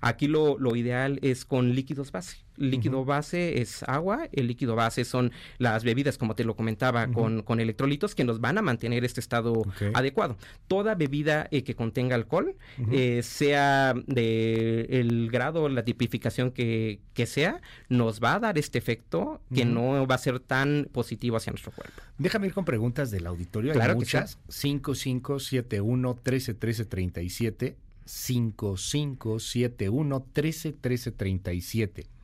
Aquí 0.00 0.26
lo, 0.26 0.56
ideal 0.74 1.18
es 1.20 1.44
con 1.44 1.74
líquidos 1.74 2.12
base. 2.12 2.38
Líquido 2.56 3.04
base 3.04 3.60
es 3.60 3.82
agua, 3.84 4.28
el 4.32 4.46
líquido 4.46 4.76
base 4.76 5.04
son 5.04 5.32
las 5.58 5.84
bebidas, 5.84 6.18
como 6.18 6.34
te 6.34 6.44
lo 6.44 6.56
comentaba, 6.56 7.08
con, 7.08 7.42
con, 7.42 7.60
electrolitos 7.60 8.14
que 8.14 8.24
nos 8.24 8.40
van 8.40 8.58
a 8.58 8.62
mantener 8.62 9.04
este 9.04 9.20
estado 9.20 9.62
adecuado. 9.94 10.36
Toda 10.68 10.94
bebida 10.94 11.48
eh, 11.50 11.62
que 11.62 11.74
contenga 11.74 12.14
alcohol, 12.14 12.54
eh, 12.92 13.22
sea 13.22 13.94
de 14.06 14.86
el 14.90 15.30
grado, 15.30 15.68
la 15.68 15.84
tipificación 15.84 16.50
que, 16.50 17.00
sea, 17.26 17.60
nos 17.88 18.20
va 18.20 18.34
a 18.34 18.40
dar 18.40 18.58
este 18.58 18.78
efecto 18.78 19.40
que 19.54 19.64
no 19.64 20.06
va 20.06 20.14
a 20.14 20.18
ser 20.18 20.40
tan 20.40 20.88
positivo 20.92 21.36
hacia 21.36 21.52
nuestro 21.52 21.72
cuerpo. 21.72 22.00
Déjame 22.18 22.46
ir 22.46 22.54
con 22.54 22.64
preguntas 22.64 23.10
del 23.10 23.26
auditorio. 23.26 23.72
Hay 23.80 23.94
muchas. 23.94 24.38
5571 24.48 26.18
131337 26.24 27.76
5571 28.04 30.26
131337 30.34 32.19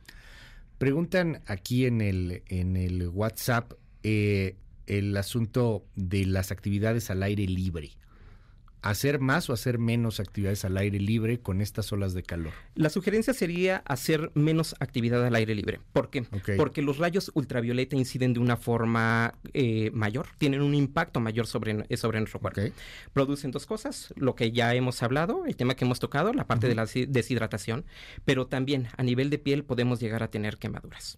Preguntan 0.77 1.41
aquí 1.47 1.85
en 1.85 2.01
el, 2.01 2.43
en 2.47 2.75
el 2.75 3.09
WhatsApp 3.09 3.73
eh, 4.03 4.55
el 4.85 5.17
asunto 5.17 5.85
de 5.95 6.25
las 6.25 6.51
actividades 6.51 7.09
al 7.09 7.23
aire 7.23 7.45
libre 7.45 7.97
hacer 8.81 9.19
más 9.19 9.49
o 9.49 9.53
hacer 9.53 9.79
menos 9.79 10.19
actividades 10.19 10.65
al 10.65 10.77
aire 10.77 10.99
libre 10.99 11.39
con 11.39 11.61
estas 11.61 11.91
olas 11.91 12.13
de 12.13 12.23
calor? 12.23 12.53
La 12.75 12.89
sugerencia 12.89 13.33
sería 13.33 13.83
hacer 13.85 14.31
menos 14.33 14.75
actividad 14.79 15.25
al 15.25 15.35
aire 15.35 15.55
libre. 15.55 15.79
¿Por 15.93 16.09
qué? 16.09 16.25
Porque 16.57 16.81
los 16.81 16.97
rayos 16.97 17.31
ultravioleta 17.33 17.95
inciden 17.95 18.33
de 18.33 18.39
una 18.39 18.57
forma 18.57 19.35
eh, 19.53 19.91
mayor, 19.93 20.27
tienen 20.37 20.61
un 20.61 20.75
impacto 20.75 21.19
mayor 21.19 21.47
sobre, 21.47 21.85
sobre 21.97 22.19
nuestro 22.19 22.39
cuerpo. 22.39 22.61
Producen 23.13 23.51
dos 23.51 23.65
cosas, 23.65 24.13
lo 24.15 24.35
que 24.35 24.51
ya 24.51 24.73
hemos 24.73 25.01
hablado, 25.03 25.45
el 25.45 25.55
tema 25.55 25.75
que 25.75 25.85
hemos 25.85 25.99
tocado, 25.99 26.33
la 26.33 26.47
parte 26.47 26.67
de 26.67 26.75
la 26.75 26.85
deshidratación, 26.85 27.85
pero 28.25 28.47
también 28.47 28.87
a 28.97 29.03
nivel 29.03 29.29
de 29.29 29.37
piel 29.37 29.63
podemos 29.63 29.99
llegar 29.99 30.23
a 30.23 30.29
tener 30.29 30.57
quemaduras. 30.57 31.17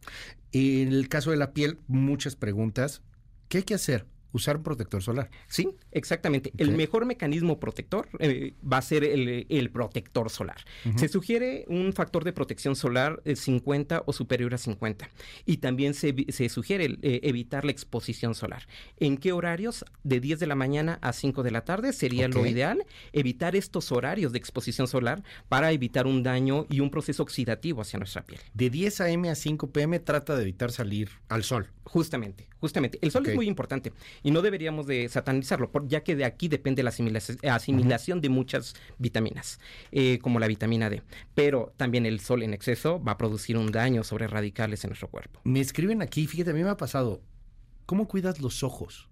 En 0.51 0.89
el 0.89 1.09
caso 1.09 1.31
de 1.31 1.37
la 1.37 1.53
piel, 1.53 1.79
muchas 1.87 2.35
preguntas. 2.35 3.01
¿Qué 3.47 3.59
hay 3.59 3.63
que 3.63 3.73
hacer? 3.73 4.05
Usar 4.31 4.57
un 4.57 4.63
protector 4.63 5.01
solar. 5.01 5.29
Sí, 5.47 5.69
exactamente. 5.91 6.51
El 6.57 6.71
mejor 6.71 7.05
mecanismo 7.05 7.59
protector 7.59 8.07
eh, 8.19 8.53
va 8.61 8.77
a 8.77 8.81
ser 8.81 9.03
el, 9.03 9.69
protector 9.71 10.29
solar. 10.29 10.57
Se 10.95 11.07
sugiere 11.07 11.65
un 11.67 11.93
factor 11.93 12.23
de 12.23 12.33
protección 12.33 12.75
solar 12.75 13.21
de 13.23 13.35
50 13.35 14.03
o 14.05 14.13
superior 14.13 14.53
a 14.53 14.57
50. 14.57 15.09
Y 15.45 15.57
también 15.57 15.93
se, 15.93 16.49
sugiere 16.49 16.97
eh, 17.01 17.21
evitar 17.23 17.65
la 17.65 17.71
exposición 17.71 18.35
solar. 18.35 18.67
¿En 18.99 19.17
qué 19.17 19.31
horarios? 19.31 19.85
De 20.03 20.19
10 20.19 20.39
de 20.39 20.47
la 20.47 20.55
mañana 20.55 20.99
a 21.01 21.13
5 21.13 21.43
de 21.43 21.51
la 21.51 21.65
tarde 21.65 21.93
sería 21.93 22.27
lo 22.27 22.45
ideal. 22.45 22.85
Evitar 23.13 23.55
estos 23.55 23.91
horarios 23.91 24.31
de 24.31 24.39
exposición 24.39 24.87
solar 24.87 25.23
para 25.47 25.71
evitar 25.71 26.07
un 26.07 26.23
daño 26.23 26.65
y 26.69 26.79
un 26.79 26.89
proceso 26.89 27.23
oxidativo 27.23 27.81
hacia 27.81 27.99
nuestra 27.99 28.23
piel. 28.23 28.41
De 28.53 28.69
10 28.69 29.01
a.m. 29.01 29.29
a 29.29 29.35
5 29.35 29.71
p.m. 29.71 29.99
trata 29.99 30.35
de 30.35 30.41
evitar 30.43 30.71
salir 30.71 31.09
al 31.29 31.43
sol. 31.43 31.67
Justamente, 31.83 32.47
justamente. 32.59 32.99
El 33.01 33.11
sol 33.11 33.25
es 33.25 33.35
muy 33.35 33.47
importante 33.47 33.93
y 34.23 34.31
no 34.31 34.41
deberíamos 34.41 34.87
de 34.87 35.07
satanizarlo, 35.09 35.71
ya 35.87 36.03
que 36.03 36.15
de 36.15 36.25
aquí 36.25 36.47
depende 36.47 36.83
la 36.83 36.89
asimilación, 36.89 38.21
de 38.21 38.29
muchas 38.29 38.75
vitaminas, 38.97 39.59
eh, 39.91 40.19
como 40.21 40.39
la 40.39 40.47
vitamina 40.47 40.89
D. 40.89 41.01
Pero 41.35 41.73
también 41.77 42.05
el 42.05 42.19
sol 42.19 42.43
en 42.43 42.53
exceso 42.53 43.01
va 43.03 43.13
a 43.13 43.17
producir 43.17 43.57
un 43.57 43.71
daño 43.71 44.03
sobre 44.03 44.27
radicales 44.27 44.83
en 44.83 44.89
nuestro 44.89 45.09
cuerpo. 45.09 45.39
Me 45.43 45.59
escriben 45.59 46.01
aquí, 46.01 46.27
fíjate, 46.27 46.51
a 46.51 46.53
mí 46.53 46.63
me 46.63 46.69
ha 46.69 46.77
pasado, 46.77 47.21
¿cómo 47.85 48.07
cuidas 48.07 48.41
los 48.41 48.63
ojos? 48.63 49.09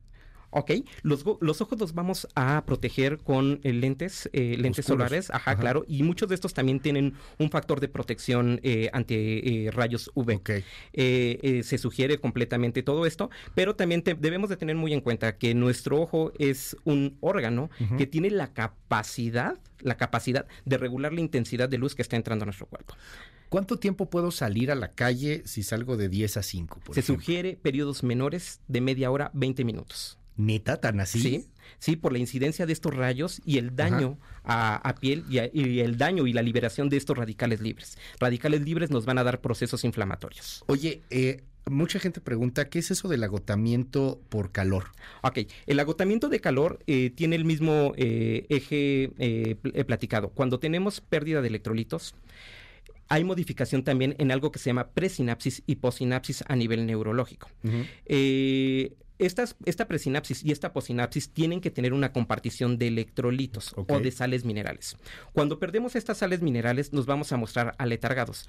Ok, 0.50 0.72
los, 1.02 1.26
los, 1.42 1.62
ojos 1.62 1.80
los 1.80 1.94
vamos 1.94 2.28
a 2.36 2.64
proteger 2.66 3.18
con 3.18 3.60
eh, 3.64 3.74
lentes, 3.74 4.30
eh, 4.32 4.56
lentes 4.58 4.86
solares, 4.86 5.30
ajá, 5.30 5.58
claro, 5.58 5.84
y 5.88 6.04
muchos 6.04 6.30
de 6.30 6.36
estos 6.36 6.54
también 6.54 6.80
tienen 6.80 7.16
un 7.38 7.50
factor 7.50 7.82
de 7.82 7.90
protección 7.90 8.60
eh, 8.64 8.90
ante 8.94 9.70
rayos 9.74 10.10
UV. 10.16 10.42
se 10.94 11.78
sugiere 11.78 12.20
completamente 12.20 12.82
todo 12.82 13.06
esto, 13.06 13.30
pero 13.56 13.76
también 13.76 14.04
debemos 14.20 14.50
de 14.50 14.58
tener 14.58 14.76
muy 14.76 14.94
en 14.94 15.02
cuenta 15.02 15.38
que 15.38 15.54
nuestro 15.54 16.02
ojo 16.02 16.32
es 16.40 16.78
un 16.86 17.18
órgano 17.20 17.70
que 17.98 18.08
tiene 18.08 18.30
la 18.30 18.54
capacidad, 18.54 19.60
la 19.80 19.98
capacidad 19.98 20.48
de 20.66 20.78
regular 20.78 21.12
la 21.12 21.22
intensidad 21.22 21.68
de 21.68 21.78
luz 21.78 21.94
que 21.94 22.02
está 22.02 22.16
entrando 22.16 22.44
a 22.44 22.48
nuestro 22.48 22.68
cuerpo. 22.68 22.96
¿Cuánto 23.50 23.80
tiempo 23.80 24.10
puedo 24.10 24.32
salir 24.32 24.72
a 24.72 24.76
la 24.76 24.92
calle 24.92 25.42
si 25.46 25.64
salgo 25.64 25.96
de 25.96 26.10
10 26.10 26.38
a 26.38 26.44
5? 26.44 26.82
Se 26.92 27.02
sugiere 27.02 27.56
periodos 27.56 28.04
menores 28.04 28.60
de 28.68 28.82
media 28.82 29.10
hora, 29.10 29.32
20 29.34 29.64
minutos. 29.64 30.18
¿Neta, 30.38 30.78
tan 30.78 31.00
así? 31.00 31.20
Sí, 31.20 31.46
sí, 31.80 31.96
por 31.96 32.14
la 32.14 32.20
incidencia 32.20 32.68
de 32.68 32.74
estos 32.74 32.94
rayos 32.94 33.42
y 33.44 33.58
el 33.58 33.76
daño 33.76 34.20
a, 34.44 34.96
piel 35.02 35.26
y, 35.30 35.80
el 35.80 35.98
daño 35.98 36.28
y 36.28 36.34
la 36.34 36.44
liberación 36.44 36.90
de 36.90 36.98
estos 36.98 37.18
radicales 37.18 37.60
libres. 37.60 37.98
Radicales 38.20 38.62
libres 38.62 38.92
nos 38.92 39.06
van 39.06 39.18
a 39.18 39.24
dar 39.24 39.42
procesos 39.42 39.84
inflamatorios. 39.84 40.64
Oye, 40.68 41.02
eh, 41.10 41.42
mucha 41.66 42.00
gente 42.00 42.22
pregunta, 42.22 42.70
¿qué 42.70 42.80
es 42.80 42.92
eso 42.92 43.08
del 43.08 43.24
agotamiento 43.24 44.22
por 44.30 44.52
calor? 44.52 44.92
Ok, 45.24 45.40
el 45.66 45.80
agotamiento 45.80 46.30
de 46.30 46.40
calor 46.40 46.80
eh, 46.86 47.10
tiene 47.10 47.36
el 47.36 47.44
mismo 47.44 47.94
eh, 47.98 48.46
eje 48.50 49.58
platicado. 49.88 50.30
Cuando 50.30 50.60
tenemos 50.60 51.02
pérdida 51.02 51.42
de 51.42 51.48
electrolitos, 51.48 52.14
hay 53.10 53.24
modificación 53.24 53.84
también 53.84 54.16
en 54.20 54.32
algo 54.32 54.52
que 54.52 54.60
se 54.60 54.70
llama 54.70 54.90
presinapsis 54.90 55.64
y 55.66 55.78
posinapsis 55.78 56.44
a 56.48 56.56
nivel 56.56 56.86
neurológico 56.86 57.50
esta 59.20 59.88
presinapsis 59.88 60.44
y 60.44 60.52
esta 60.52 60.74
posinapsis 60.74 61.30
tienen 61.30 61.62
que 61.62 61.72
tener 61.72 61.94
una 61.94 62.12
compartición 62.12 62.78
de 62.78 62.88
electrolitos 62.88 63.74
o 63.76 64.00
de 64.00 64.12
sales 64.12 64.46
minerales. 64.46 64.98
Cuando 65.34 65.60
perdemos 65.60 65.96
estas 65.96 66.18
sales 66.18 66.42
minerales 66.42 66.94
nos 66.94 67.06
vamos 67.06 67.32
a 67.32 67.38
mostrar 67.38 67.76
aletargados 67.78 68.48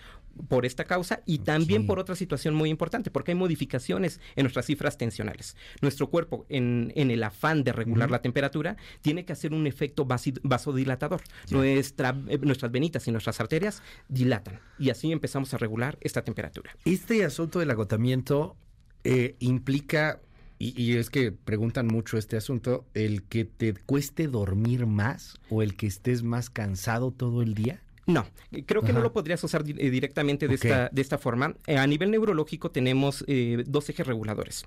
por 0.48 0.66
esta 0.66 0.84
causa 0.84 1.22
y 1.26 1.38
también 1.38 1.86
por 1.86 1.98
otra 1.98 2.14
situación 2.14 2.54
muy 2.54 2.70
importante, 2.70 3.10
porque 3.10 3.32
hay 3.32 3.36
modificaciones 3.36 4.20
en 4.36 4.44
nuestras 4.44 4.66
cifras 4.66 4.98
tensionales. 4.98 5.56
Nuestro 5.80 6.10
cuerpo, 6.10 6.46
en, 6.48 6.92
el 6.94 7.22
afán 7.22 7.64
de 7.64 7.72
regular 7.72 8.10
la 8.10 8.22
temperatura, 8.22 8.76
tiene 9.00 9.24
que 9.24 9.32
hacer 9.32 9.52
un 9.52 9.66
efecto 9.66 10.06
vasodilatador. 10.06 11.22
Nuestra, 11.50 12.16
eh, 12.28 12.38
nuestras 12.38 12.70
venitas 12.70 13.06
y 13.08 13.10
nuestras 13.10 13.40
arterias 13.40 13.82
dilatan 14.08 14.60
y 14.78 14.90
así 14.90 15.10
empezamos 15.12 15.52
a 15.54 15.58
regular 15.58 15.98
esta 16.00 16.22
temperatura. 16.22 16.76
Este 16.84 17.24
asunto 17.24 17.58
del 17.58 17.70
agotamiento 17.70 18.56
eh, 19.04 19.36
implica 19.38 20.20
y, 20.58 20.96
es 20.96 21.08
que 21.08 21.30
preguntan 21.30 21.86
mucho 21.86 22.18
este 22.18 22.36
asunto, 22.36 22.84
el 22.94 23.22
que 23.22 23.44
te 23.44 23.74
cueste 23.74 24.26
dormir 24.26 24.86
más 24.86 25.38
o 25.50 25.62
el 25.62 25.76
que 25.76 25.86
estés 25.86 26.22
más 26.24 26.50
cansado 26.50 27.12
todo 27.12 27.42
el 27.42 27.54
día. 27.54 27.80
No, 28.06 28.26
creo 28.64 28.82
que 28.82 28.94
no 28.94 29.00
lo 29.00 29.12
podrías 29.12 29.44
usar 29.44 29.62
eh, 29.66 29.90
directamente 29.90 30.48
de, 30.48 30.54
esta, 30.54 30.88
de 30.90 31.02
esta 31.02 31.18
forma. 31.18 31.54
Eh, 31.66 31.76
a 31.76 31.86
nivel 31.86 32.10
neurológico 32.10 32.70
tenemos 32.70 33.22
eh, 33.28 33.62
dos 33.66 33.88
ejes 33.90 34.06
reguladores. 34.06 34.64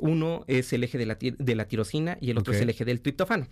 Uno 0.00 0.44
es 0.48 0.72
el 0.72 0.82
eje 0.82 0.98
de 0.98 1.06
la, 1.06 1.16
de 1.20 1.54
la 1.54 1.66
tirosina 1.66 2.18
y 2.20 2.30
el 2.30 2.38
otro 2.38 2.52
es 2.52 2.60
el 2.60 2.68
eje 2.68 2.84
del 2.84 3.00
triptofano. 3.00 3.46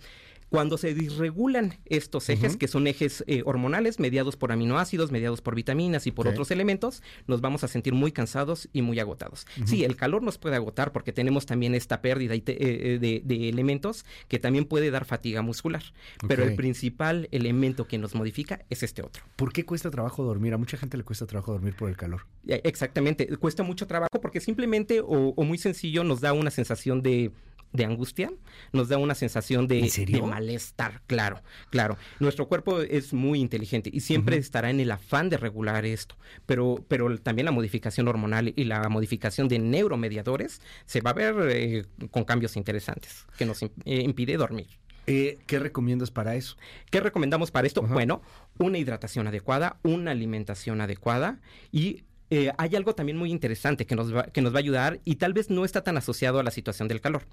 Cuando 0.49 0.77
se 0.77 0.93
disregulan 0.93 1.75
estos 1.85 2.27
ejes, 2.29 2.57
que 2.57 2.67
son 2.67 2.87
ejes 2.87 3.23
eh, 3.27 3.43
hormonales 3.45 3.99
mediados 3.99 4.35
por 4.35 4.51
aminoácidos, 4.51 5.11
mediados 5.11 5.41
por 5.41 5.53
vitaminas 5.53 6.07
y 6.07 6.11
por 6.11 6.27
otros 6.27 6.49
elementos, 6.49 7.03
nos 7.27 7.41
vamos 7.41 7.63
a 7.63 7.67
sentir 7.67 7.93
muy 7.93 8.11
cansados 8.11 8.67
y 8.73 8.81
muy 8.81 8.99
agotados. 8.99 9.45
Sí, 9.65 9.83
el 9.83 9.95
calor 9.95 10.23
nos 10.23 10.37
puede 10.37 10.55
agotar 10.55 10.91
porque 10.91 11.13
tenemos 11.13 11.45
también 11.45 11.75
esta 11.75 12.01
pérdida 12.01 12.33
eh, 12.33 12.43
eh, 12.47 13.21
de, 13.23 13.49
elementos 13.49 14.05
que 14.27 14.39
también 14.39 14.65
puede 14.65 14.89
dar 14.89 15.05
fatiga 15.05 15.41
muscular. 15.41 15.83
Pero 16.27 16.43
el 16.43 16.55
principal 16.55 17.27
elemento 17.31 17.87
que 17.87 17.97
nos 17.99 18.15
modifica 18.15 18.65
es 18.69 18.81
este 18.81 19.03
otro. 19.03 19.23
¿Por 19.35 19.53
qué 19.53 19.65
cuesta 19.65 19.91
trabajo 19.91 20.23
dormir? 20.23 20.53
A 20.53 20.57
mucha 20.57 20.77
gente 20.77 20.97
le 20.97 21.03
cuesta 21.03 21.27
trabajo 21.27 21.51
dormir 21.51 21.75
por 21.75 21.89
el 21.89 21.97
calor. 21.97 22.25
Exactamente, 22.47 23.27
cuesta 23.37 23.61
mucho 23.61 23.85
trabajo 23.85 24.19
porque 24.21 24.39
simplemente 24.39 25.01
o 25.03 25.43
muy 25.43 25.59
sencillo 25.59 26.03
nos 26.03 26.21
da 26.21 26.33
una 26.33 26.49
sensación 26.49 27.03
de 27.03 27.31
de 27.71 27.85
angustia, 27.85 28.31
nos 28.73 28.89
da 28.89 28.97
una 28.97 29.15
sensación 29.15 29.67
de, 29.67 29.89
malestar, 30.23 31.01
claro, 31.07 31.41
claro. 31.69 31.97
Nuestro 32.19 32.47
cuerpo 32.47 32.81
es 32.81 33.13
muy 33.13 33.39
inteligente 33.39 33.89
y 33.93 33.99
siempre 34.01 34.37
estará 34.37 34.69
en 34.69 34.79
el 34.79 34.91
afán 34.91 35.29
de 35.29 35.37
regular 35.37 35.85
esto, 35.85 36.15
pero, 36.45 36.83
pero 36.87 37.17
también 37.19 37.45
la 37.45 37.51
modificación 37.51 38.07
hormonal 38.07 38.53
y 38.55 38.63
la 38.63 38.87
modificación 38.89 39.47
de 39.47 39.59
neuromediadores 39.59 40.61
se 40.85 41.01
va 41.01 41.11
a 41.11 41.13
ver 41.13 41.35
eh, 41.49 41.85
con 42.11 42.23
cambios 42.23 42.57
interesantes 42.57 43.25
que 43.37 43.45
nos 43.45 43.61
eh, 43.61 43.69
impide 43.85 44.37
dormir. 44.37 44.67
Eh, 45.11 45.39
¿Qué 45.47 45.57
recomiendas 45.57 46.11
para 46.11 46.35
eso? 46.35 46.55
¿Qué 46.91 46.99
recomendamos 46.99 47.49
para 47.49 47.65
esto? 47.65 47.81
Bueno, 47.81 48.21
una 48.59 48.77
hidratación 48.77 49.27
adecuada, 49.27 49.79
una 49.81 50.11
alimentación 50.11 50.81
adecuada 50.81 51.39
y 51.71 52.03
eh, 52.29 52.51
hay 52.57 52.75
algo 52.75 52.93
también 52.95 53.17
muy 53.17 53.31
interesante 53.31 53.85
que 53.85 53.95
nos, 53.95 54.13
va, 54.13 54.23
que 54.23 54.41
nos 54.41 54.53
va 54.53 54.57
a 54.57 54.59
ayudar 54.59 54.99
y 55.03 55.15
tal 55.15 55.33
vez 55.33 55.49
no 55.49 55.65
está 55.65 55.83
tan 55.83 55.97
asociado 55.97 56.39
a 56.39 56.43
la 56.43 56.51
situación 56.51 56.87
del 56.87 57.01
calor. 57.01 57.23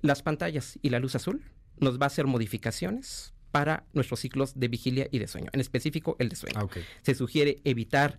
Las 0.00 0.22
pantallas 0.22 0.78
y 0.82 0.90
la 0.90 0.98
luz 0.98 1.14
azul 1.14 1.42
nos 1.78 1.98
va 1.98 2.04
a 2.04 2.06
hacer 2.06 2.26
modificaciones 2.26 3.34
para 3.50 3.84
nuestros 3.92 4.20
ciclos 4.20 4.58
de 4.58 4.68
vigilia 4.68 5.08
y 5.10 5.18
de 5.18 5.26
sueño, 5.26 5.48
en 5.52 5.60
específico 5.60 6.16
el 6.20 6.28
de 6.28 6.36
sueño. 6.36 6.60
Ah, 6.60 6.68
se 7.02 7.14
sugiere 7.14 7.60
evitar 7.64 8.18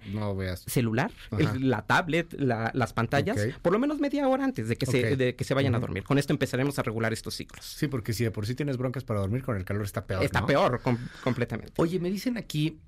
celular, 0.67 1.11
la 1.59 1.83
tablet, 1.83 2.33
las 2.37 2.93
pantallas, 2.93 3.39
por 3.61 3.73
lo 3.73 3.79
menos 3.79 3.99
media 3.99 4.27
hora 4.27 4.43
antes 4.43 4.67
de 4.67 4.75
que, 4.75 4.85
se, 4.85 5.35
que 5.35 5.43
se 5.43 5.53
vayan 5.53 5.75
a 5.75 5.79
dormir. 5.79 6.03
Con 6.03 6.17
esto 6.17 6.33
empezaremos 6.33 6.77
a 6.79 6.83
regular 6.83 7.13
estos 7.13 7.35
ciclos. 7.35 7.65
Sí, 7.65 7.87
porque 7.87 8.13
si 8.13 8.23
de 8.23 8.31
por 8.31 8.45
sí 8.45 8.55
tienes 8.55 8.77
broncas 8.77 9.03
para 9.03 9.21
dormir, 9.21 9.43
con 9.43 9.55
el 9.55 9.63
calor 9.63 9.83
está 9.83 10.05
peor. 10.05 10.23
Está 10.23 10.45
peor, 10.45 10.81
completamente. 11.23 11.73
Oye, 11.77 11.99
me 11.99 12.09
dicen 12.09 12.37
aquí, 12.37 12.79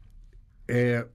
eh, 0.67 1.05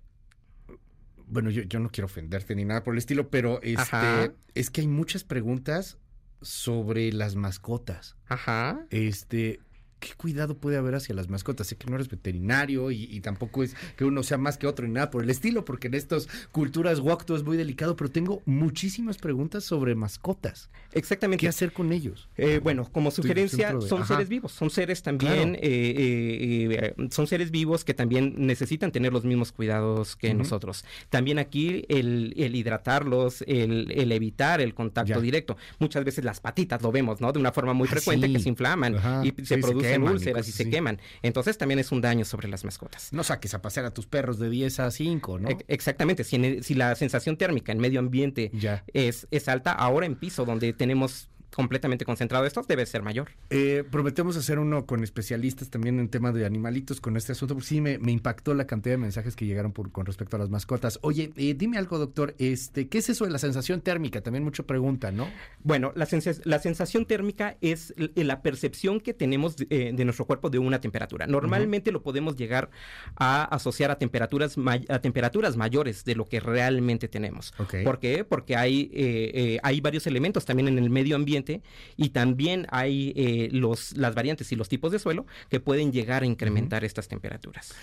bueno, 1.28 1.50
yo, 1.50 1.62
yo 1.62 1.80
no 1.80 1.90
quiero 1.90 2.06
ofenderte 2.06 2.54
ni 2.54 2.64
nada 2.64 2.82
por 2.82 2.94
el 2.94 2.99
estilo, 2.99 3.30
pero 3.30 3.61
este, 3.62 4.32
es 4.54 4.70
que 4.70 4.80
hay 4.80 4.88
muchas 4.88 5.25
preguntas 5.25 5.99
sobre 6.40 7.12
las 7.12 7.37
mascotas. 7.37 8.16
Ajá. 8.26 8.87
Este, 8.90 9.61
¿qué 9.99 10.11
cuidado 10.17 10.57
puede 10.57 10.76
haber 10.76 10.95
hacia 10.95 11.14
las 11.14 11.28
mascotas? 11.28 11.67
Sé 11.67 11.76
que 11.76 11.88
no 11.88 11.97
eres 11.97 12.09
veterinario 12.09 12.90
y, 12.90 13.21
tampoco 13.21 13.62
es 13.62 13.75
que 13.97 14.05
uno 14.05 14.23
sea 14.23 14.38
más 14.38 14.59
que 14.59 14.67
otro 14.67 14.87
ni 14.87 14.93
nada 14.95 15.11
por 15.11 15.23
el 15.23 15.31
estilo, 15.31 15.64
porque 15.64 15.88
en 15.88 15.95
estas 15.95 16.28
culturas 16.52 17.00
wakto 17.00 17.37
es 17.37 17.43
muy 17.43 17.57
delicado, 17.57 17.97
pero 17.97 18.11
tengo 18.11 18.43
muchísimas 18.47 19.19
preguntas 19.19 19.64
sobre 19.64 19.95
mascotas. 19.95 20.71
Exactamente. 20.93 21.40
¿Qué 21.40 21.49
hacer 21.49 21.73
con 21.73 21.93
ellos? 21.93 22.28
Eh, 22.37 22.61
bueno, 22.62 22.88
como 22.90 23.11
sugerencia, 23.11 23.78
son 23.81 24.07
seres 24.07 24.28
vivos, 24.28 24.52
son 24.52 24.71
seres 24.71 25.02
también, 25.02 25.57
eh, 25.57 26.95
eh, 27.02 27.09
son 27.11 27.26
seres 27.26 27.50
vivos 27.50 27.85
que 27.85 27.95
también 27.95 28.35
necesitan 28.37 28.93
tener 28.93 29.12
los 29.12 29.25
mismos 29.25 29.52
cuidados 29.52 30.17
que 30.17 30.35
nosotros. 30.35 30.85
También 31.11 31.38
aquí 31.38 31.85
el, 31.88 32.33
hidratarlos, 32.37 33.43
el, 33.47 34.12
evitar 34.12 34.61
el 34.61 34.75
contacto 34.75 35.21
directo. 35.21 35.57
Muchas 35.78 36.05
veces 36.05 36.25
las 36.25 36.40
patitas 36.40 36.83
lo 36.83 36.93
vemos, 36.93 37.21
¿no? 37.21 37.33
De 37.33 37.38
una 37.38 37.52
forma 37.52 37.73
muy 37.73 37.88
ah, 37.88 37.93
frecuente 37.93 38.33
que 38.33 38.38
se 38.38 38.49
inflaman 38.49 38.97
y 39.25 39.45
se 39.45 39.59
produce 39.59 39.88
úlceras 39.97 40.49
y, 40.49 40.52
se 40.52 40.68
queman. 40.68 41.00
Entonces 41.23 41.57
también 41.57 41.78
es 41.78 41.92
un 41.92 42.00
daño 42.00 42.25
sobre 42.25 42.49
las 42.49 42.64
mascotas. 42.64 43.12
No 43.12 43.25
saques 43.25 43.54
a 43.54 43.62
pasear 43.62 43.87
a 43.87 43.95
tus 43.95 44.07
perros 44.07 44.38
de 44.38 44.50
10 44.50 44.80
a 44.80 44.90
5, 44.90 45.38
¿no? 45.38 45.49
exactamente. 45.68 46.25
Si, 46.25 46.62
si, 46.62 46.75
la 46.75 46.95
sensación 46.95 47.37
térmica 47.37 47.73
en 47.73 47.78
medio 47.78 48.00
ambiente 48.00 48.50
Es, 48.92 49.26
es 49.30 49.49
alta, 49.49 49.73
ahora 49.73 50.07
en 50.07 50.16
piso 50.16 50.45
donde 50.45 50.73
tenemos 50.73 51.28
completamente 51.55 52.05
concentrado 52.05 52.45
esto 52.45 52.62
debe 52.67 52.85
ser 52.87 53.02
mayor. 53.02 53.31
Eh, 53.50 53.85
prometemos 53.90 54.37
hacer 54.37 54.59
uno 54.59 54.87
con 54.87 55.02
especialistas 55.02 55.71
también 55.71 55.99
en 55.99 56.09
tema 56.09 56.33
de 56.33 56.45
animalitos 56.45 57.00
con 57.00 57.17
este 57.17 57.33
asunto, 57.33 57.55
porque 57.55 57.69
sí 57.69 57.81
me, 57.81 57.99
impactó 58.09 58.55
la 58.55 58.67
cantidad 58.67 58.95
de 58.95 58.99
mensajes 58.99 59.37
que 59.37 59.47
llegaron 59.47 59.73
por, 59.73 59.90
con 59.90 60.07
respecto 60.07 60.37
a 60.37 60.38
las 60.38 60.50
mascotas. 60.50 60.99
Oye, 61.02 61.33
eh, 61.37 61.55
dime 61.55 61.78
algo, 61.78 61.99
doctor, 61.99 62.35
este, 62.38 62.88
¿qué 62.88 62.99
es 62.99 63.09
eso 63.09 63.25
de 63.25 63.31
la 63.31 63.38
sensación 63.38 63.81
térmica? 63.81 64.21
También 64.21 64.45
mucha 64.45 64.62
pregunta, 64.62 65.11
¿no? 65.11 65.28
Bueno, 65.62 65.93
la, 65.95 66.07
la 66.45 66.59
sensación 66.59 67.07
térmica 67.07 67.57
es 67.61 67.95
la 68.14 68.43
percepción 68.43 69.00
que 69.00 69.14
tenemos 69.14 69.57
eh, 69.71 69.93
de, 69.95 70.05
nuestro 70.05 70.26
cuerpo 70.26 70.50
de 70.50 70.59
una 70.59 70.81
temperatura. 70.81 71.26
Normalmente 71.26 71.93
lo 71.93 72.02
podemos 72.02 72.37
llegar 72.37 72.71
a 73.17 73.45
asociar 73.45 73.90
a 73.90 73.99
temperaturas, 73.99 74.57
a 74.88 74.99
temperaturas 75.00 75.57
mayores 75.57 76.05
de 76.05 76.14
lo 76.14 76.26
que 76.26 76.40
realmente 76.40 77.09
tenemos. 77.09 77.55
¿Por 77.85 77.99
qué? 77.99 78.25
Porque 78.25 78.57
hay, 78.57 79.59
hay 79.62 79.81
varios 79.81 80.07
elementos 80.07 80.45
también 80.45 80.69
en 80.69 80.78
el 80.78 80.90
medio 80.90 81.17
ambiente 81.17 81.48
y 81.97 82.11
también 82.11 82.67
hay 82.71 83.12
eh, 83.17 83.49
los, 83.52 83.97
las 83.97 84.14
variantes 84.14 84.52
y 84.52 84.57
los 84.57 84.69
tipos 84.69 84.93
de 84.93 84.99
suelo 84.99 85.26
que 85.49 85.61
pueden 85.61 85.93
llegar 85.93 86.23
a 86.23 86.26
incrementar 86.26 86.85
estas 86.85 87.09
temperaturas. 87.09 87.75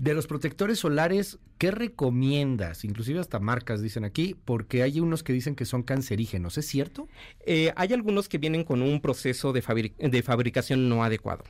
De 0.00 0.14
los 0.14 0.26
protectores 0.26 0.78
solares, 0.78 1.38
¿qué 1.58 1.70
recomiendas? 1.70 2.86
Inclusive 2.86 3.20
hasta 3.20 3.38
marcas 3.38 3.82
dicen 3.82 4.06
aquí, 4.06 4.34
porque 4.46 4.82
hay 4.82 4.98
unos 4.98 5.22
que 5.22 5.34
dicen 5.34 5.54
que 5.54 5.66
son 5.66 5.82
cancerígenos. 5.82 6.56
¿Es 6.56 6.64
cierto? 6.64 7.06
Eh, 7.44 7.70
hay 7.76 7.92
algunos 7.92 8.26
que 8.26 8.38
vienen 8.38 8.64
con 8.64 8.80
un 8.80 9.02
proceso 9.02 9.52
de, 9.52 9.60
de 9.98 10.22
fabricación 10.22 10.88
no 10.88 11.04
adecuado. 11.04 11.44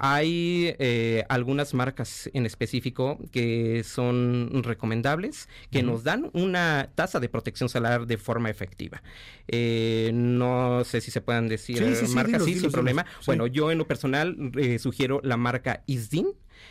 Hay 0.00 0.74
eh, 0.80 1.24
algunas 1.28 1.72
marcas 1.72 2.28
en 2.34 2.46
específico 2.46 3.16
que 3.30 3.84
son 3.84 4.64
recomendables, 4.64 5.48
que 5.70 5.84
nos 5.84 6.02
dan 6.02 6.30
una 6.32 6.90
tasa 6.96 7.20
de 7.20 7.28
protección 7.28 7.68
solar 7.68 8.08
de 8.08 8.18
forma 8.18 8.50
efectiva. 8.50 9.04
Eh, 9.46 10.10
no 10.12 10.82
sé 10.94 11.00
si 11.00 11.10
se 11.10 11.20
puedan 11.20 11.48
decir 11.48 11.82
marcas, 12.14 12.44
sí, 12.44 12.60
sin 12.60 12.70
problema. 12.70 13.04
Bueno, 13.26 13.46
yo 13.46 13.70
en 13.70 13.78
lo 13.78 13.86
personal 13.86 14.36
sugiero 14.78 15.20
la 15.22 15.36
marca 15.36 15.82
Isdin. 15.86 16.28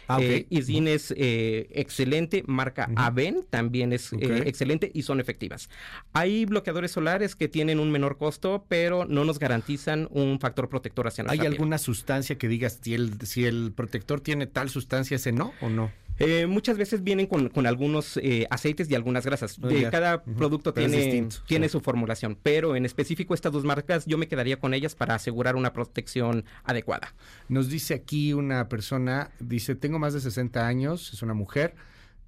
Ah, 0.07 0.17
eh, 0.21 0.47
es 0.49 1.13
eh, 1.15 1.67
excelente, 1.71 2.43
marca 2.47 2.89
Aven 2.95 3.45
también 3.49 3.93
es 3.93 4.11
eh, 4.13 4.43
excelente 4.45 4.91
y 4.93 5.03
son 5.03 5.19
efectivas. 5.19 5.69
Hay 6.13 6.45
bloqueadores 6.45 6.91
solares 6.91 7.35
que 7.35 7.47
tienen 7.47 7.79
un 7.79 7.91
menor 7.91 8.17
costo, 8.17 8.65
pero 8.67 9.05
no 9.05 9.23
nos 9.23 9.39
garantizan 9.39 10.07
un 10.11 10.39
factor 10.39 10.67
protector 10.67 11.07
hacia 11.07 11.23
nuestra 11.23 11.41
¿Hay 11.41 11.47
alguna 11.47 11.77
sustancia 11.77 12.37
que 12.37 12.47
digas 12.47 12.79
si 12.81 12.93
el, 12.93 13.13
si 13.21 13.45
el 13.45 13.71
protector 13.73 14.19
tiene 14.19 14.45
tal 14.45 14.69
sustancia, 14.69 15.15
ese 15.15 15.31
no 15.31 15.53
o 15.61 15.69
no? 15.69 15.91
Eh, 16.19 16.45
muchas 16.45 16.77
veces 16.77 17.03
vienen 17.03 17.25
con, 17.27 17.49
con 17.49 17.65
algunos 17.65 18.17
eh, 18.17 18.45
aceites 18.49 18.89
y 18.89 18.95
algunas 18.95 19.25
grasas. 19.25 19.57
Oh, 19.59 19.69
cada 19.91 20.23
producto 20.23 20.73
Pero 20.73 20.89
tiene, 20.89 21.27
tiene 21.47 21.69
su 21.69 21.81
formulación, 21.81 22.37
pero 22.41 22.75
en 22.75 22.85
específico 22.85 23.33
estas 23.33 23.51
dos 23.51 23.63
marcas 23.63 24.05
yo 24.05 24.17
me 24.17 24.27
quedaría 24.27 24.59
con 24.59 24.73
ellas 24.73 24.95
para 24.95 25.15
asegurar 25.15 25.55
una 25.55 25.73
protección 25.73 26.45
adecuada. 26.63 27.13
Nos 27.49 27.69
dice 27.69 27.93
aquí 27.93 28.33
una 28.33 28.69
persona, 28.69 29.31
dice, 29.39 29.75
tengo 29.75 29.99
más 29.99 30.13
de 30.13 30.21
60 30.21 30.65
años, 30.65 31.13
es 31.13 31.21
una 31.23 31.33
mujer, 31.33 31.75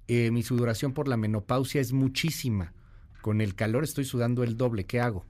eh, 0.08 0.30
mi 0.30 0.42
sudoración 0.42 0.92
por 0.92 1.08
la 1.08 1.16
menopausia 1.16 1.80
es 1.80 1.92
muchísima. 1.92 2.72
Con 3.22 3.40
el 3.40 3.54
calor 3.54 3.84
estoy 3.84 4.04
sudando 4.04 4.44
el 4.44 4.56
doble, 4.56 4.84
¿qué 4.84 5.00
hago? 5.00 5.24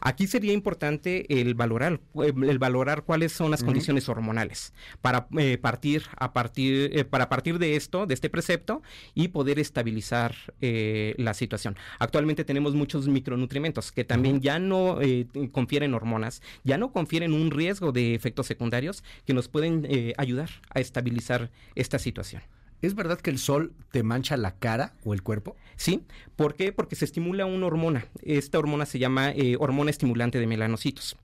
Aquí 0.00 0.26
sería 0.26 0.52
importante 0.52 1.40
el 1.40 1.54
valorar, 1.54 2.00
eh, 2.22 2.32
el 2.48 2.58
valorar 2.58 3.04
cuáles 3.04 3.32
son 3.32 3.50
las 3.50 3.62
condiciones 3.62 4.08
hormonales 4.08 4.72
para 5.00 5.28
eh, 5.38 5.58
partir 5.58 6.02
a 6.16 6.32
partir 6.32 6.90
eh, 6.92 7.04
para 7.04 7.28
partir 7.28 7.58
de 7.58 7.76
esto, 7.76 8.06
de 8.06 8.14
este 8.14 8.30
precepto 8.30 8.82
y 9.14 9.28
poder 9.28 9.58
estabilizar 9.58 10.34
eh, 10.60 11.14
la 11.18 11.34
situación. 11.34 11.76
Actualmente 11.98 12.44
tenemos 12.44 12.74
muchos 12.74 13.08
micronutrientes 13.08 13.92
que 13.92 14.04
también 14.04 14.40
ya 14.40 14.58
no 14.58 15.00
eh, 15.00 15.26
confieren 15.52 15.94
hormonas, 15.94 16.42
ya 16.64 16.78
no 16.78 16.92
confieren 16.92 17.32
un 17.32 17.50
riesgo 17.50 17.92
de 17.92 18.14
efectos 18.14 18.46
secundarios 18.46 19.02
que 19.24 19.34
nos 19.34 19.48
pueden 19.48 19.86
eh, 19.88 20.14
ayudar 20.16 20.50
a 20.70 20.80
estabilizar 20.80 21.50
esta 21.74 21.98
situación. 21.98 22.42
¿Es 22.80 22.94
verdad 22.94 23.18
que 23.20 23.30
el 23.30 23.38
sol 23.38 23.72
te 23.90 24.02
mancha 24.02 24.36
la 24.36 24.54
cara 24.56 24.94
o 25.04 25.12
el 25.12 25.22
cuerpo? 25.22 25.56
¿Sí? 25.76 26.04
¿Por 26.36 26.54
qué? 26.54 26.72
Porque 26.72 26.94
se 26.96 27.04
estimula 27.04 27.44
una 27.44 27.66
hormona. 27.66 28.06
Esta 28.22 28.58
hormona 28.58 28.86
se 28.86 28.98
llama 28.98 29.30
eh, 29.32 29.56
hormona 29.58 29.90
estimulante 29.90 30.38
de 30.38 30.46
melanocitos. 30.46 31.16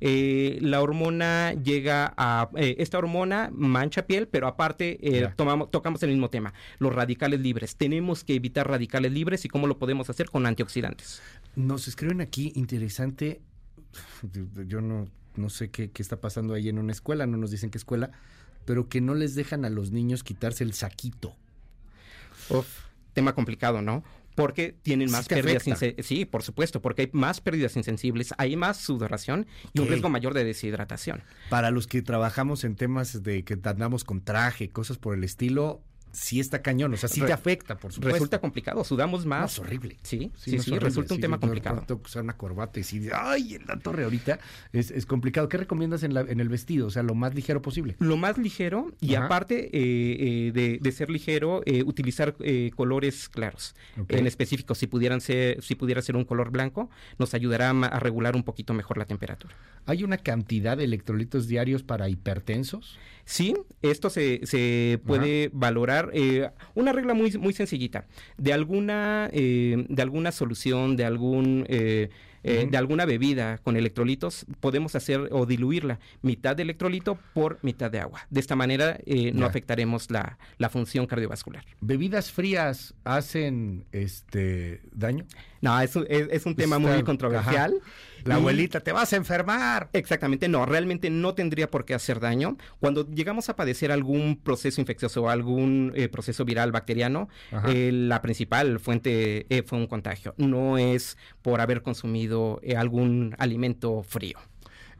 Eh, 0.00 0.58
la 0.60 0.80
hormona 0.80 1.52
llega 1.54 2.14
a... 2.16 2.50
eh, 2.56 2.76
esta 2.78 2.98
hormona 2.98 3.50
mancha 3.52 4.06
piel, 4.06 4.28
pero 4.28 4.46
aparte 4.46 4.98
eh, 5.02 5.28
tomamos, 5.36 5.70
tocamos 5.70 6.02
el 6.02 6.10
mismo 6.10 6.30
tema, 6.30 6.54
los 6.78 6.94
radicales 6.94 7.40
libres. 7.40 7.76
Tenemos 7.76 8.22
que 8.24 8.34
evitar 8.34 8.68
radicales 8.68 9.12
libres 9.12 9.44
y 9.44 9.48
cómo 9.48 9.66
lo 9.66 9.78
podemos 9.78 10.10
hacer 10.10 10.30
con 10.30 10.46
antioxidantes. 10.46 11.22
Nos 11.56 11.88
escriben 11.88 12.20
aquí, 12.20 12.52
interesante, 12.54 13.40
yo 14.66 14.80
no, 14.80 15.08
no 15.36 15.50
sé 15.50 15.70
qué, 15.70 15.90
qué 15.90 16.02
está 16.02 16.20
pasando 16.20 16.54
ahí 16.54 16.68
en 16.68 16.78
una 16.78 16.92
escuela, 16.92 17.26
no 17.26 17.36
nos 17.36 17.50
dicen 17.50 17.70
qué 17.70 17.78
escuela, 17.78 18.10
pero 18.64 18.88
que 18.88 19.00
no 19.00 19.14
les 19.14 19.34
dejan 19.34 19.64
a 19.64 19.70
los 19.70 19.90
niños 19.90 20.22
quitarse 20.22 20.64
el 20.64 20.74
saquito. 20.74 21.36
Tema 23.12 23.34
complicado, 23.34 23.82
¿no? 23.82 24.02
Porque 24.34 24.74
tienen 24.82 25.08
Sí 25.08 25.12
más 25.12 25.28
te 25.28 25.42
pérdidas 25.42 25.64
Sí, 25.98 26.24
por 26.24 26.42
supuesto, 26.42 26.80
porque 26.80 27.02
hay 27.02 27.10
más 27.12 27.40
pérdidas 27.40 27.76
insensibles, 27.76 28.32
hay 28.38 28.56
más 28.56 28.78
sudoración 28.78 29.46
y 29.72 29.80
un 29.80 29.88
riesgo 29.88 30.08
mayor 30.08 30.34
de 30.34 30.44
deshidratación. 30.44 31.22
Para 31.50 31.70
los 31.70 31.86
que 31.86 32.02
trabajamos 32.02 32.64
en 32.64 32.76
temas 32.76 33.22
de 33.22 33.44
que 33.44 33.58
andamos 33.64 34.04
con 34.04 34.22
traje, 34.22 34.70
cosas 34.70 34.98
por 34.98 35.14
el 35.14 35.24
estilo, 35.24 35.82
sí 36.12 36.40
está 36.40 36.62
cañón, 36.62 36.92
o 36.94 36.96
sea, 36.96 37.08
sí 37.08 37.20
Re- 37.20 37.28
te 37.28 37.32
afecta, 37.32 37.76
por 37.76 37.92
supuesto. 37.92 38.14
Resulta 38.14 38.40
complicado, 38.40 38.82
sudamos 38.84 39.24
No, 39.24 39.30
más. 39.30 39.52
es 39.54 39.58
horrible. 39.58 39.96
Sí, 40.02 40.30
sí, 40.36 40.56
no, 40.56 40.62
sí, 40.62 40.70
horrible. 40.70 40.80
resulta 40.88 41.14
un 41.14 41.18
Sí, 41.18 41.22
tema 41.22 41.36
de 41.36 41.40
complicado. 41.40 41.76
repente 41.76 41.88
Tengo 41.88 42.02
que 42.02 42.06
usar 42.08 42.22
una 42.24 42.36
corbata 42.36 42.80
y 42.80 42.82
sí, 42.84 43.08
ay, 43.12 43.54
en 43.54 43.66
la 43.66 43.78
torre 43.78 44.04
ahorita 44.04 44.38
es, 44.72 44.90
es 44.90 45.06
complicado. 45.06 45.48
¿Qué 45.48 45.56
recomiendas 45.56 46.02
en, 46.02 46.14
la- 46.14 46.22
en 46.22 46.40
el 46.40 46.48
vestido? 46.48 46.86
O 46.86 46.90
sea, 46.90 47.02
lo 47.02 47.14
más 47.14 47.34
ligero 47.34 47.62
posible. 47.62 47.96
Lo 47.98 48.16
más 48.16 48.38
ligero 48.38 48.92
y 49.00 49.14
Ajá. 49.14 49.26
aparte 49.26 49.66
eh, 49.66 49.68
eh, 50.48 50.52
de, 50.52 50.78
de 50.80 50.92
ser 50.92 51.10
ligero, 51.10 51.62
eh, 51.66 51.82
utilizar 51.84 52.34
colores 52.74 53.28
claros. 53.28 53.74
En 54.08 54.26
específico, 54.26 54.74
si 54.74 54.86
pudieran 54.86 55.20
ser, 55.20 55.62
si 55.62 55.74
pudiera 55.74 56.02
ser 56.02 56.16
un 56.16 56.24
color 56.24 56.50
blanco, 56.50 56.90
nos 57.18 57.34
ayudará 57.34 57.70
a 57.70 58.00
regular 58.00 58.36
un 58.36 58.42
poquito 58.42 58.74
mejor 58.74 58.98
la 58.98 59.04
temperatura. 59.04 59.54
¿Hay 59.86 60.04
una 60.04 60.18
cantidad 60.18 60.76
de 60.76 60.84
electrolitos 60.84 61.46
diarios 61.48 61.82
para 61.82 62.08
hipertensos? 62.08 62.98
Sí, 63.24 63.54
esto 63.82 64.10
se, 64.10 64.40
se 64.44 65.00
puede 65.06 65.50
valorar. 65.52 65.99
Eh, 66.12 66.50
una 66.74 66.92
regla 66.92 67.12
muy, 67.12 67.30
muy 67.38 67.52
sencillita. 67.52 68.06
De 68.38 68.52
alguna, 68.52 69.28
eh, 69.32 69.84
de 69.88 70.02
alguna 70.02 70.32
solución, 70.32 70.96
de 70.96 71.04
algún 71.04 71.66
eh, 71.68 72.08
eh, 72.42 72.66
de 72.70 72.76
alguna 72.78 73.04
bebida 73.04 73.58
con 73.58 73.76
electrolitos, 73.76 74.46
podemos 74.60 74.94
hacer 74.94 75.28
o 75.30 75.44
diluirla 75.44 75.98
mitad 76.22 76.56
de 76.56 76.62
electrolito 76.62 77.18
por 77.34 77.58
mitad 77.62 77.90
de 77.90 78.00
agua. 78.00 78.26
De 78.30 78.40
esta 78.40 78.56
manera 78.56 78.98
eh, 79.04 79.32
no 79.34 79.44
afectaremos 79.44 80.10
la, 80.10 80.38
la 80.56 80.70
función 80.70 81.06
cardiovascular. 81.06 81.64
¿Bebidas 81.80 82.32
frías 82.32 82.94
hacen 83.04 83.84
este 83.92 84.80
daño? 84.92 85.26
No, 85.60 85.78
es, 85.80 85.94
un- 85.96 86.06
es, 86.08 86.26
es 86.30 86.46
un 86.46 86.54
tema 86.56 86.78
muy 86.78 87.02
controversial. 87.04 87.74
La 88.24 88.34
abuelita, 88.36 88.80
te 88.80 88.92
vas 88.92 89.12
a 89.12 89.16
enfermar. 89.16 89.88
Exactamente, 89.94 90.48
no, 90.48 90.66
realmente 90.66 91.08
no 91.10 91.34
tendría 91.34 91.70
por 91.70 91.84
qué 91.86 91.94
hacer 91.94 92.20
daño. 92.20 92.56
Cuando 92.78 93.06
llegamos 93.08 93.48
a 93.48 93.56
padecer 93.56 93.92
algún 93.92 94.36
proceso 94.42 94.80
infeccioso 94.80 95.22
o 95.22 95.28
algún 95.30 95.92
eh, 95.94 96.08
proceso 96.08 96.44
viral 96.44 96.70
bacteriano, 96.72 97.28
eh, 97.68 97.90
la 97.92 98.20
principal 98.20 98.78
fuente 98.78 99.46
eh, 99.48 99.62
fue 99.62 99.78
un 99.78 99.86
contagio. 99.86 100.34
No 100.36 100.76
es 100.78 101.16
por 101.42 101.60
haber 101.62 101.82
consumido 101.82 102.60
algún 102.76 103.34
alimento 103.38 104.02
frío. 104.02 104.38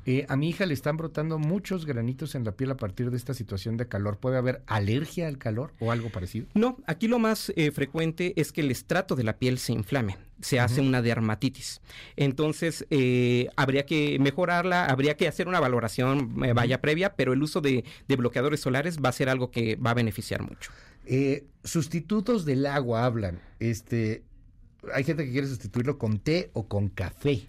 Eh, 0.07 0.27
a 0.29 0.37
mi 0.37 0.49
hija 0.49 0.67
le 0.67 0.75
están 0.75 0.97
brotando 0.97 1.39
muchos 1.39 1.87
granitos 1.87 2.35
en 2.35 2.45
la 2.45 2.53
piel 2.53 2.71
a 2.71 2.77
partir 2.77 3.11
de 3.11 3.17
esta 3.17 3.35
situación 3.35 3.77
de 3.77 3.87
calor. 3.87 4.19
¿Puede 4.19 4.39
haber 4.39 4.63
alergia 4.67 5.29
al 5.29 5.39
calor 5.39 5.73
o 5.79 5.93
algo 5.93 6.11
parecido? 6.11 6.47
No, 6.55 6.79
aquí 6.87 7.09
lo 7.09 7.19
más 7.19 7.53
eh, 7.57 7.71
frecuente 7.71 8.33
es 8.37 8.53
que 8.53 8.63
el 8.63 8.71
estrato 8.71 9.17
de 9.17 9.25
la 9.25 9.39
piel 9.39 9.59
se 9.59 9.73
inflame, 9.73 10.17
se 10.41 10.59
hace 10.59 10.81
una 10.81 11.03
dermatitis. 11.03 11.81
Entonces, 12.17 12.87
eh, 12.91 13.49
habría 13.57 13.87
que 13.87 14.19
mejorarla, 14.21 14.87
habría 14.87 15.17
que 15.17 15.29
hacer 15.29 15.49
una 15.49 15.61
valoración 15.61 16.45
eh, 16.45 16.53
vaya 16.53 16.81
previa, 16.81 17.15
pero 17.15 17.33
el 17.33 17.43
uso 17.43 17.61
de, 17.61 17.85
de 18.09 18.17
bloqueadores 18.17 18.61
solares 18.61 18.99
va 18.99 19.11
a 19.11 19.13
ser 19.13 19.29
algo 19.29 19.51
que 19.51 19.77
va 19.77 19.91
a 19.91 19.95
beneficiar 19.95 20.43
mucho. 20.43 20.71
Eh, 21.07 21.45
sustitutos 21.65 22.45
del 22.45 22.67
agua 22.67 23.05
hablan. 23.05 23.41
Este, 23.59 24.23
hay 24.95 25.05
gente 25.05 25.25
que 25.25 25.33
quiere 25.33 25.49
sustituirlo 25.49 25.99
con 25.99 26.21
té 26.21 26.51
o 26.53 26.69
con 26.69 26.89
café. 26.89 27.43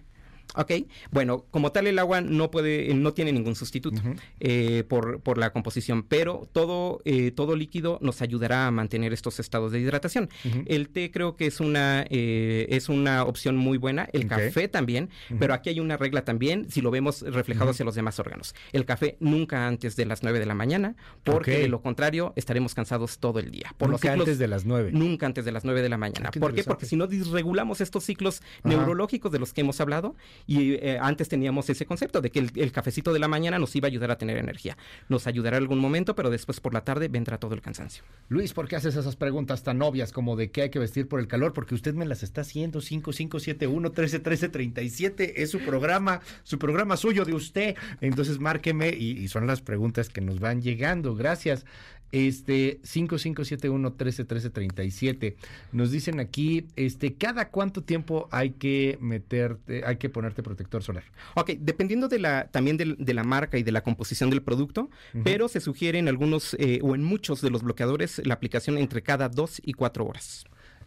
Ok, 0.54 0.72
bueno, 1.10 1.46
como 1.50 1.72
tal 1.72 1.86
el 1.86 1.98
agua 1.98 2.20
no 2.20 2.50
puede, 2.50 2.92
no 2.94 3.14
tiene 3.14 3.32
ningún 3.32 3.54
sustituto 3.54 4.00
eh, 4.40 4.84
por, 4.88 5.20
por 5.20 5.38
la 5.38 5.50
composición, 5.52 6.02
pero 6.02 6.48
todo, 6.52 7.00
eh, 7.04 7.30
todo 7.30 7.56
líquido 7.56 7.98
nos 8.02 8.20
ayudará 8.22 8.66
a 8.66 8.70
mantener 8.70 9.12
estos 9.12 9.40
estados 9.40 9.72
de 9.72 9.80
hidratación. 9.80 10.28
El 10.66 10.88
té 10.90 11.10
creo 11.10 11.36
que 11.36 11.46
es 11.46 11.60
una, 11.60 12.04
eh, 12.10 12.66
es 12.70 12.88
una 12.88 13.24
opción 13.24 13.56
muy 13.56 13.78
buena, 13.78 14.08
el 14.12 14.26
café 14.26 14.68
también, 14.68 15.08
pero 15.38 15.54
aquí 15.54 15.70
hay 15.70 15.80
una 15.80 15.96
regla 15.96 16.24
también, 16.24 16.70
si 16.70 16.80
lo 16.80 16.90
vemos 16.90 17.22
reflejado 17.22 17.70
hacia 17.70 17.84
los 17.84 17.94
demás 17.94 18.18
órganos. 18.18 18.54
El 18.72 18.84
café 18.84 19.16
nunca 19.20 19.66
antes 19.66 19.96
de 19.96 20.04
las 20.06 20.22
9 20.22 20.38
de 20.38 20.46
la 20.46 20.54
mañana, 20.54 20.96
porque 21.24 21.58
de 21.60 21.68
lo 21.68 21.80
contrario 21.82 22.32
estaremos 22.36 22.74
cansados 22.74 23.18
todo 23.18 23.38
el 23.38 23.50
día. 23.50 23.74
Por 23.78 23.88
los 23.88 24.00
Nunca 24.02 24.12
ciclos- 24.14 24.20
antes 24.28 24.38
de 24.38 24.48
las 24.48 24.64
nueve. 24.64 24.90
Nunca 24.92 25.26
antes 25.26 25.44
de 25.44 25.52
las 25.52 25.64
9 25.64 25.82
de 25.82 25.88
la 25.88 25.96
mañana. 25.98 26.28
Ah, 26.28 26.30
qué 26.32 26.40
¿Por 26.40 26.54
qué? 26.54 26.62
Porque 26.64 26.86
si 26.86 26.96
no 26.96 27.06
disregulamos 27.06 27.80
estos 27.80 28.04
ciclos 28.04 28.42
neurológicos 28.64 29.30
de 29.32 29.38
los 29.38 29.52
que 29.52 29.60
hemos 29.62 29.80
hablado, 29.80 30.14
y 30.46 30.74
eh, 30.74 30.98
antes 31.00 31.28
teníamos 31.28 31.68
ese 31.70 31.86
concepto 31.86 32.20
de 32.20 32.30
que 32.30 32.38
el, 32.38 32.72
cafecito 32.72 33.12
de 33.12 33.18
la 33.18 33.28
mañana 33.28 33.58
nos 33.58 33.74
iba 33.76 33.86
a 33.86 33.90
ayudar 33.90 34.10
a 34.10 34.18
tener 34.18 34.36
energía. 34.36 34.76
Nos 35.08 35.26
ayudará 35.26 35.56
en 35.56 35.62
algún 35.62 35.78
momento, 35.78 36.14
pero 36.14 36.30
después 36.30 36.60
por 36.60 36.74
la 36.74 36.84
tarde 36.84 37.08
vendrá 37.08 37.38
todo 37.38 37.54
el 37.54 37.60
cansancio. 37.60 38.04
Luis, 38.28 38.52
¿por 38.52 38.68
qué 38.68 38.76
haces 38.76 38.96
esas 38.96 39.16
preguntas 39.16 39.62
tan 39.62 39.80
obvias 39.82 40.12
como 40.12 40.36
de 40.36 40.50
qué 40.50 40.62
hay 40.62 40.70
que 40.70 40.78
vestir 40.78 41.08
por 41.08 41.20
el 41.20 41.28
calor? 41.28 41.52
Porque 41.52 41.74
usted 41.74 41.94
me 41.94 42.06
las 42.06 42.22
está 42.22 42.42
haciendo. 42.42 42.80
5571 42.80 43.80
1313 43.88 44.48
37 44.48 45.42
es 45.42 45.50
su 45.50 45.60
programa, 45.60 46.20
su 46.42 46.58
programa 46.58 46.96
suyo 46.96 47.24
de 47.24 47.34
usted. 47.34 47.76
Entonces 48.00 48.38
márqueme 48.38 48.90
y 48.90 49.28
son 49.28 49.46
las 49.46 49.60
preguntas 49.60 50.08
que 50.08 50.20
nos 50.20 50.40
van 50.40 50.62
llegando. 50.62 51.14
Gracias. 51.14 51.64
Este 52.12 52.78
5571 52.82 53.88
1313 53.88 54.50
37 54.50 55.36
nos 55.72 55.90
dicen 55.90 56.20
aquí, 56.20 56.66
este, 56.76 57.14
cada 57.14 57.48
cuánto 57.48 57.82
tiempo 57.82 58.28
hay 58.30 58.50
que 58.50 58.98
meterte, 59.00 59.82
hay 59.84 59.96
que 59.96 60.10
ponerte 60.10 60.42
protector 60.42 60.82
solar. 60.82 61.04
Ok, 61.34 61.52
dependiendo 61.58 62.08
de 62.08 62.18
la, 62.18 62.48
también 62.48 62.76
de, 62.76 63.14
la 63.14 63.24
marca 63.24 63.56
y 63.56 63.62
de 63.62 63.72
la 63.72 63.82
composición 63.82 64.28
del 64.28 64.42
producto, 64.42 64.90
pero 65.24 65.48
se 65.48 65.60
sugiere 65.60 65.98
en 65.98 66.08
algunos 66.08 66.54
eh, 66.58 66.80
o 66.82 66.94
en 66.94 67.02
muchos 67.02 67.40
de 67.40 67.50
los 67.50 67.62
bloqueadores 67.62 68.20
la 68.26 68.34
aplicación 68.34 68.76
entre 68.76 69.02
cada 69.02 69.30
dos 69.30 69.60
y 69.64 69.72
cuatro 69.72 70.04
horas. 70.04 70.44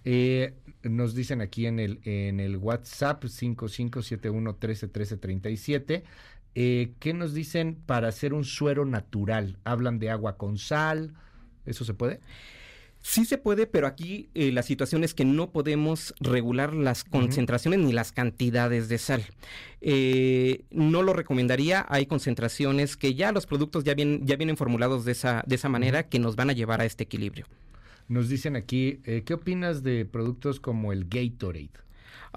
Eh, 0.08 0.54
nos 0.84 1.16
dicen 1.16 1.42
aquí 1.42 1.66
en 1.66 1.80
el, 1.80 2.00
en 2.04 2.40
el 2.40 2.58
WhatsApp 2.58 3.24
5571131337. 3.24 6.04
Eh, 6.56 6.94
¿Qué 7.00 7.14
nos 7.14 7.34
dicen 7.34 7.76
para 7.86 8.08
hacer 8.08 8.34
un 8.34 8.46
suero 8.46 8.86
natural? 8.86 9.58
¿Hablan 9.66 10.00
de 10.00 10.10
agua 10.10 10.38
con 10.38 10.58
sal? 10.58 11.14
¿Eso 11.66 11.86
se 11.86 11.94
puede? 11.94 12.20
Sí 13.08 13.24
se 13.24 13.38
puede, 13.38 13.68
pero 13.68 13.86
aquí 13.86 14.30
eh, 14.34 14.52
la 14.52 14.64
situación 14.64 15.04
es 15.04 15.14
que 15.14 15.26
no 15.26 15.52
podemos 15.52 16.16
regular 16.20 16.74
las 16.74 17.04
concentraciones 17.04 17.80
ni 17.82 17.94
las 17.94 18.12
cantidades 18.12 18.90
de 18.90 18.98
sal. 18.98 19.24
Eh, 19.80 20.66
no 20.72 21.04
lo 21.04 21.14
recomendaría. 21.14 21.86
Hay 21.88 22.08
concentraciones 22.08 22.98
que 22.98 23.14
ya 23.14 23.32
los 23.32 23.46
productos 23.46 23.84
ya, 23.84 23.94
vienen 23.94 24.26
ya 24.26 24.38
vienen 24.38 24.58
formulados 24.58 25.06
de 25.06 25.12
esa, 25.12 25.44
de 25.46 25.54
esa 25.54 25.70
manera 25.70 26.10
que 26.10 26.18
nos 26.18 26.36
van 26.36 26.50
a 26.50 26.54
llevar 26.54 26.82
a 26.82 26.86
este 26.86 27.04
equilibrio. 27.04 27.46
Nos 28.08 28.28
dicen 28.28 28.56
aquí, 28.56 29.02
eh, 29.04 29.22
¿qué 29.24 29.36
opinas 29.36 29.84
de 29.84 30.06
productos 30.06 30.60
como 30.60 30.92
el 30.92 31.06
Gatorade? 31.06 31.85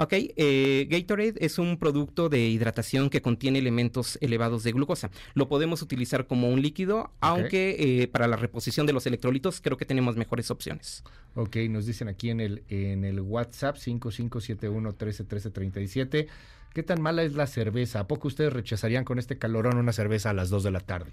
Ok, 0.00 0.12
eh, 0.12 0.86
Gatorade 0.88 1.34
es 1.40 1.58
un 1.58 1.76
producto 1.76 2.28
de 2.28 2.46
hidratación 2.46 3.10
que 3.10 3.20
contiene 3.20 3.58
elementos 3.58 4.16
elevados 4.20 4.62
de 4.62 4.70
glucosa. 4.70 5.10
Lo 5.34 5.48
podemos 5.48 5.82
utilizar 5.82 6.28
como 6.28 6.50
un 6.50 6.62
líquido, 6.62 7.10
aunque 7.18 7.74
eh, 7.80 8.06
para 8.06 8.28
la 8.28 8.36
reposición 8.36 8.86
de 8.86 8.92
los 8.92 9.06
electrolitos 9.06 9.60
creo 9.60 9.76
que 9.76 9.84
tenemos 9.84 10.14
mejores 10.14 10.52
opciones. 10.52 11.02
Ok, 11.34 11.56
nos 11.68 11.84
dicen 11.84 12.06
aquí 12.06 12.30
en 12.30 12.38
el, 12.38 12.62
en 12.68 13.04
el 13.04 13.20
WhatsApp 13.20 13.76
5571 13.76 14.88
131337. 14.90 16.28
¿Qué 16.72 16.82
tan 16.84 17.02
mala 17.02 17.24
es 17.24 17.34
la 17.34 17.48
cerveza? 17.48 17.98
¿A 17.98 18.06
poco 18.06 18.28
ustedes 18.28 18.52
rechazarían 18.52 19.04
con 19.04 19.18
este 19.18 19.36
calorón 19.36 19.78
una 19.78 19.92
cerveza 19.92 20.30
a 20.30 20.32
las 20.32 20.48
2 20.48 20.62
de 20.62 20.70
la 20.70 20.80
tarde? 20.80 21.10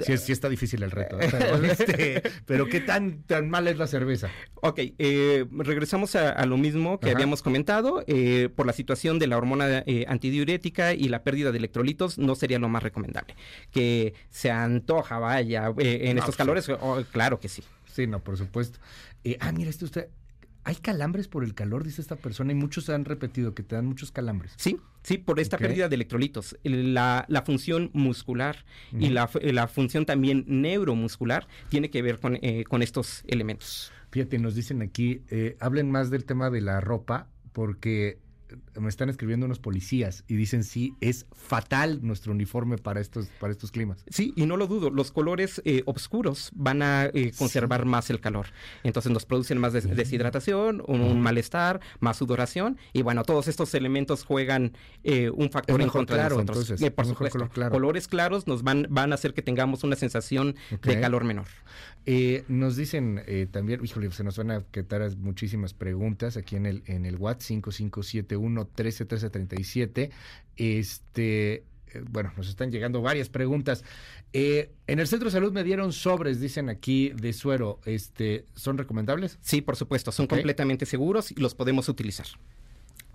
Sí, 0.00 0.16
sí 0.18 0.32
está 0.32 0.48
difícil 0.48 0.82
el 0.82 0.90
reto, 0.90 1.20
¿eh? 1.20 1.28
pero, 1.30 1.64
este, 1.64 2.22
pero, 2.46 2.66
¿qué 2.66 2.80
tan, 2.80 3.22
tan 3.22 3.50
mala 3.50 3.70
es 3.70 3.78
la 3.78 3.86
cerveza? 3.86 4.30
Ok, 4.54 4.80
eh, 4.98 5.46
regresamos 5.50 6.14
a, 6.16 6.44
lo 6.46 6.56
mismo 6.56 7.00
que 7.00 7.10
habíamos 7.10 7.42
comentado. 7.42 8.04
Eh, 8.06 8.48
por 8.54 8.66
la 8.66 8.72
situación 8.72 9.18
de 9.18 9.26
la 9.26 9.36
hormona 9.36 9.84
antidiurética 10.06 10.94
y 10.94 11.08
la 11.08 11.22
pérdida 11.22 11.52
de 11.52 11.58
electrolitos, 11.58 12.18
no 12.18 12.34
sería 12.34 12.58
lo 12.58 12.68
más 12.68 12.82
recomendable. 12.82 13.34
Que 13.70 14.14
se 14.30 14.50
antoja, 14.50 15.18
vaya, 15.18 15.72
en 15.78 16.18
estos 16.18 16.36
pues 16.36 16.36
calores, 16.36 16.68
oh, 16.68 17.02
claro 17.10 17.40
que 17.40 17.48
sí. 17.48 17.62
Sí, 17.92 18.06
no, 18.06 18.20
por 18.20 18.36
supuesto. 18.36 18.78
ah, 19.40 19.52
mira, 19.52 19.70
este 19.70 19.84
usted, 19.84 20.08
hay 20.68 20.76
calambres 20.76 21.28
por 21.28 21.44
el 21.44 21.54
calor, 21.54 21.82
dice 21.82 22.02
esta 22.02 22.16
persona, 22.16 22.52
y 22.52 22.54
muchos 22.54 22.90
han 22.90 23.06
repetido 23.06 23.54
que 23.54 23.62
te 23.62 23.74
dan 23.74 23.86
muchos 23.86 24.12
calambres. 24.12 24.52
Sí, 24.58 24.78
sí, 25.02 25.16
por 25.16 25.40
esta 25.40 25.56
pérdida 25.56 25.88
de 25.88 25.94
electrolitos. 25.94 26.58
La, 26.62 27.24
función 27.46 27.88
muscular 27.94 28.66
y 28.92 29.08
la, 29.08 29.30
la, 29.40 29.66
función 29.66 30.04
también 30.04 30.44
neuromuscular 30.46 31.48
tiene 31.70 31.88
que 31.88 32.02
ver 32.02 32.20
con, 32.20 32.38
eh, 32.42 32.64
con 32.68 32.82
estos 32.82 33.24
elementos. 33.28 33.90
Fíjate, 34.10 34.38
nos 34.38 34.54
dicen 34.54 34.82
aquí, 34.82 35.22
eh, 35.30 35.56
hablen 35.58 35.90
más 35.90 36.10
del 36.10 36.26
tema 36.26 36.50
de 36.50 36.60
la 36.60 36.82
ropa, 36.82 37.28
porque 37.54 38.18
me 38.78 38.88
están 38.88 39.08
escribiendo 39.08 39.46
unos 39.46 39.58
policías 39.58 40.24
y 40.28 40.36
dicen 40.36 40.64
sí, 40.64 40.94
es 41.00 41.26
fatal 41.32 42.00
nuestro 42.02 42.32
uniforme 42.32 42.78
para 42.78 43.00
estos, 43.00 43.26
para 43.40 43.52
estos 43.52 43.70
climas. 43.70 44.04
Sí, 44.08 44.32
y 44.36 44.46
no 44.46 44.56
lo 44.56 44.66
dudo, 44.66 44.90
los 44.90 45.12
colores 45.12 45.60
eh, 45.64 45.82
oscuros 45.86 46.50
van 46.54 46.82
a 46.82 47.06
eh, 47.06 47.32
conservar 47.36 47.84
más 47.84 48.10
el 48.10 48.20
calor. 48.20 48.46
Entonces 48.82 49.12
nos 49.12 49.26
producen 49.26 49.58
más 49.58 49.72
deshidratación, 49.72 50.82
un, 50.86 51.20
malestar, 51.20 51.80
más 52.00 52.18
sudoración, 52.18 52.78
y 52.92 53.02
bueno, 53.02 53.24
todos 53.24 53.48
estos 53.48 53.74
elementos 53.74 54.24
juegan 54.24 54.72
eh, 55.04 55.30
un 55.30 55.50
factor 55.50 55.80
en 55.80 55.88
contra 55.88 56.16
de 56.16 56.22
nosotros. 56.24 56.70
Entonces, 56.70 56.90
por 56.90 57.06
supuesto, 57.06 57.50
colores 57.70 58.08
claros 58.08 58.46
nos 58.46 58.62
van, 58.62 58.86
van 58.90 59.12
a 59.12 59.14
hacer 59.16 59.34
que 59.34 59.42
tengamos 59.42 59.84
una 59.84 59.96
sensación 59.96 60.54
de 60.82 61.00
calor 61.00 61.24
menor. 61.24 61.46
nos 62.48 62.76
dicen 62.76 63.22
también, 63.50 63.84
híjole, 63.84 64.10
se 64.10 64.24
nos 64.24 64.36
van 64.38 64.50
a 64.50 64.62
quedar 64.70 65.16
muchísimas 65.16 65.74
preguntas 65.74 66.36
aquí 66.36 66.56
en 66.56 66.66
el, 66.66 66.82
en 66.86 67.06
el 67.06 67.16
WhatsApp 67.16 67.38
5571 68.38 68.66
13 68.74 69.04
13 69.04 69.30
37. 69.30 70.10
Este, 70.56 71.52
eh, 71.54 71.64
bueno, 72.10 72.32
nos 72.36 72.48
están 72.48 72.70
llegando 72.70 73.02
varias 73.02 73.28
preguntas. 73.28 73.84
Eh, 74.32 74.72
en 74.86 74.98
el 74.98 75.06
centro 75.06 75.26
de 75.26 75.32
salud 75.32 75.52
me 75.52 75.64
dieron 75.64 75.92
sobres, 75.92 76.40
dicen 76.40 76.68
aquí, 76.68 77.10
de 77.10 77.32
suero. 77.32 77.80
Este, 77.84 78.46
¿Son 78.54 78.78
recomendables? 78.78 79.38
Sí, 79.40 79.60
por 79.60 79.76
supuesto, 79.76 80.12
son 80.12 80.26
completamente 80.26 80.86
seguros 80.86 81.30
y 81.30 81.36
los 81.36 81.54
podemos 81.54 81.88
utilizar. 81.88 82.26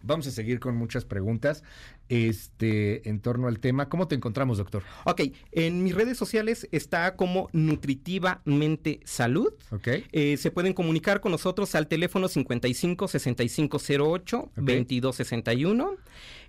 Vamos 0.03 0.27
a 0.27 0.31
seguir 0.31 0.59
con 0.59 0.75
muchas 0.75 1.05
preguntas 1.05 1.63
este, 2.09 3.07
en 3.09 3.21
torno 3.21 3.47
al 3.47 3.59
tema. 3.59 3.87
¿Cómo 3.87 4.07
te 4.07 4.15
encontramos, 4.15 4.57
doctor? 4.57 4.83
Ok, 5.05 5.21
en 5.53 5.83
mis 5.83 5.95
redes 5.95 6.17
sociales 6.17 6.67
está 6.71 7.15
como 7.15 7.49
Nutritivamente 7.53 8.99
Salud. 9.05 9.53
Ok. 9.71 9.87
Eh, 10.11 10.37
se 10.37 10.51
pueden 10.51 10.73
comunicar 10.73 11.21
con 11.21 11.31
nosotros 11.31 11.73
al 11.75 11.87
teléfono 11.87 12.27
55 12.27 13.07
6508 13.07 14.51
2261. 14.57 15.95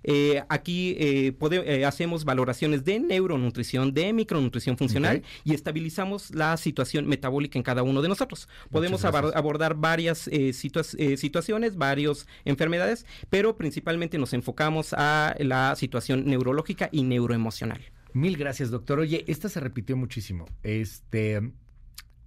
Eh, 0.07 0.43
aquí 0.49 0.95
eh, 0.99 1.35
eh, 1.65 1.83
hacemos 1.83 2.25
valoraciones 2.25 2.85
de 2.85 2.99
neuronutrición, 2.99 3.91
de 3.91 4.13
micronutrición 4.13 4.77
funcional 4.77 5.23
y 5.43 5.55
estabilizamos 5.55 6.33
la 6.35 6.57
situación 6.57 7.07
metabólica 7.07 7.57
en 7.57 7.63
cada 7.63 7.81
uno 7.81 8.03
de 8.03 8.09
nosotros. 8.09 8.47
Podemos 8.69 9.03
abordar 9.03 9.73
varias 9.73 10.29
situaciones, 10.53 11.75
varias 11.75 12.27
enfermedades, 12.45 13.07
pero 13.31 13.57
principalmente 13.57 14.19
nos 14.19 14.33
enfocamos 14.33 14.93
a 14.93 15.35
la 15.39 15.75
situación 15.75 16.25
neurológica 16.25 16.89
y 16.91 17.01
neuroemocional. 17.01 17.81
Mil 18.13 18.37
gracias, 18.37 18.69
doctor. 18.69 18.99
Oye, 18.99 19.25
esta 19.27 19.49
se 19.49 19.59
repitió 19.59 19.97
muchísimo. 19.97 20.45
Este, 20.61 21.51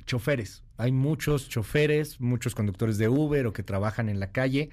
choferes. 0.05 0.65
Hay 0.77 0.91
muchos 0.91 1.49
choferes, 1.49 2.21
muchos 2.21 2.57
conductores 2.57 2.99
de 2.99 3.09
Uber 3.09 3.47
o 3.47 3.53
que 3.53 3.63
trabajan 3.63 4.09
en 4.09 4.19
la 4.19 4.33
calle 4.33 4.71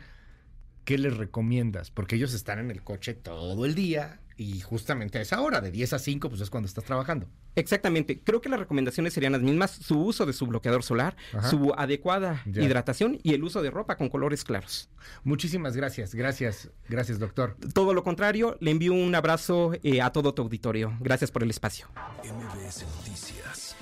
¿qué 0.85 0.97
les 0.97 1.17
recomiendas? 1.17 1.91
Porque 1.91 2.15
ellos 2.15 2.33
están 2.33 2.59
en 2.59 2.71
el 2.71 2.83
coche 2.83 3.13
todo 3.13 3.65
el 3.65 3.75
día 3.75 4.21
y 4.37 4.59
justamente 4.59 5.17
a 5.17 5.21
esa 5.21 5.41
hora, 5.41 5.61
de 5.61 5.71
10 5.71 5.93
a 5.93 5.99
5, 5.99 6.29
pues 6.29 6.41
es 6.41 6.49
cuando 6.49 6.67
estás 6.67 6.83
trabajando. 6.83 7.27
Exactamente. 7.55 8.19
Creo 8.19 8.41
que 8.41 8.49
las 8.49 8.59
recomendaciones 8.59 9.13
serían 9.13 9.31
las 9.31 9.41
mismas. 9.41 9.71
Su 9.71 9.99
uso 9.99 10.25
de 10.25 10.33
su 10.33 10.45
bloqueador 10.45 10.83
solar, 10.83 11.15
su 11.49 11.73
adecuada 11.77 12.43
hidratación 12.45 13.17
y 13.23 13.33
el 13.33 13.43
uso 13.43 13.61
de 13.61 13.71
ropa 13.71 13.95
con 13.95 14.09
colores 14.09 14.43
claros. 14.43 14.89
Muchísimas 15.23 15.75
gracias. 15.77 16.13
Gracias. 16.13 16.69
Gracias, 16.89 17.17
doctor. 17.17 17.55
Todo 17.73 17.93
lo 17.93 18.03
contrario, 18.03 18.57
le 18.59 18.71
envío 18.71 18.93
un 18.93 19.15
abrazo 19.15 19.71
eh, 19.83 20.01
a 20.01 20.11
todo 20.11 20.33
tu 20.33 20.41
auditorio. 20.41 20.97
Gracias 20.99 21.31
por 21.31 21.43
el 21.43 21.49
espacio. 21.49 21.87
MBS 22.23 22.85
Noticias 22.97 23.75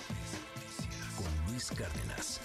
con 1.18 1.52
Luis 1.52 1.72
Cárdenas. 1.72 2.43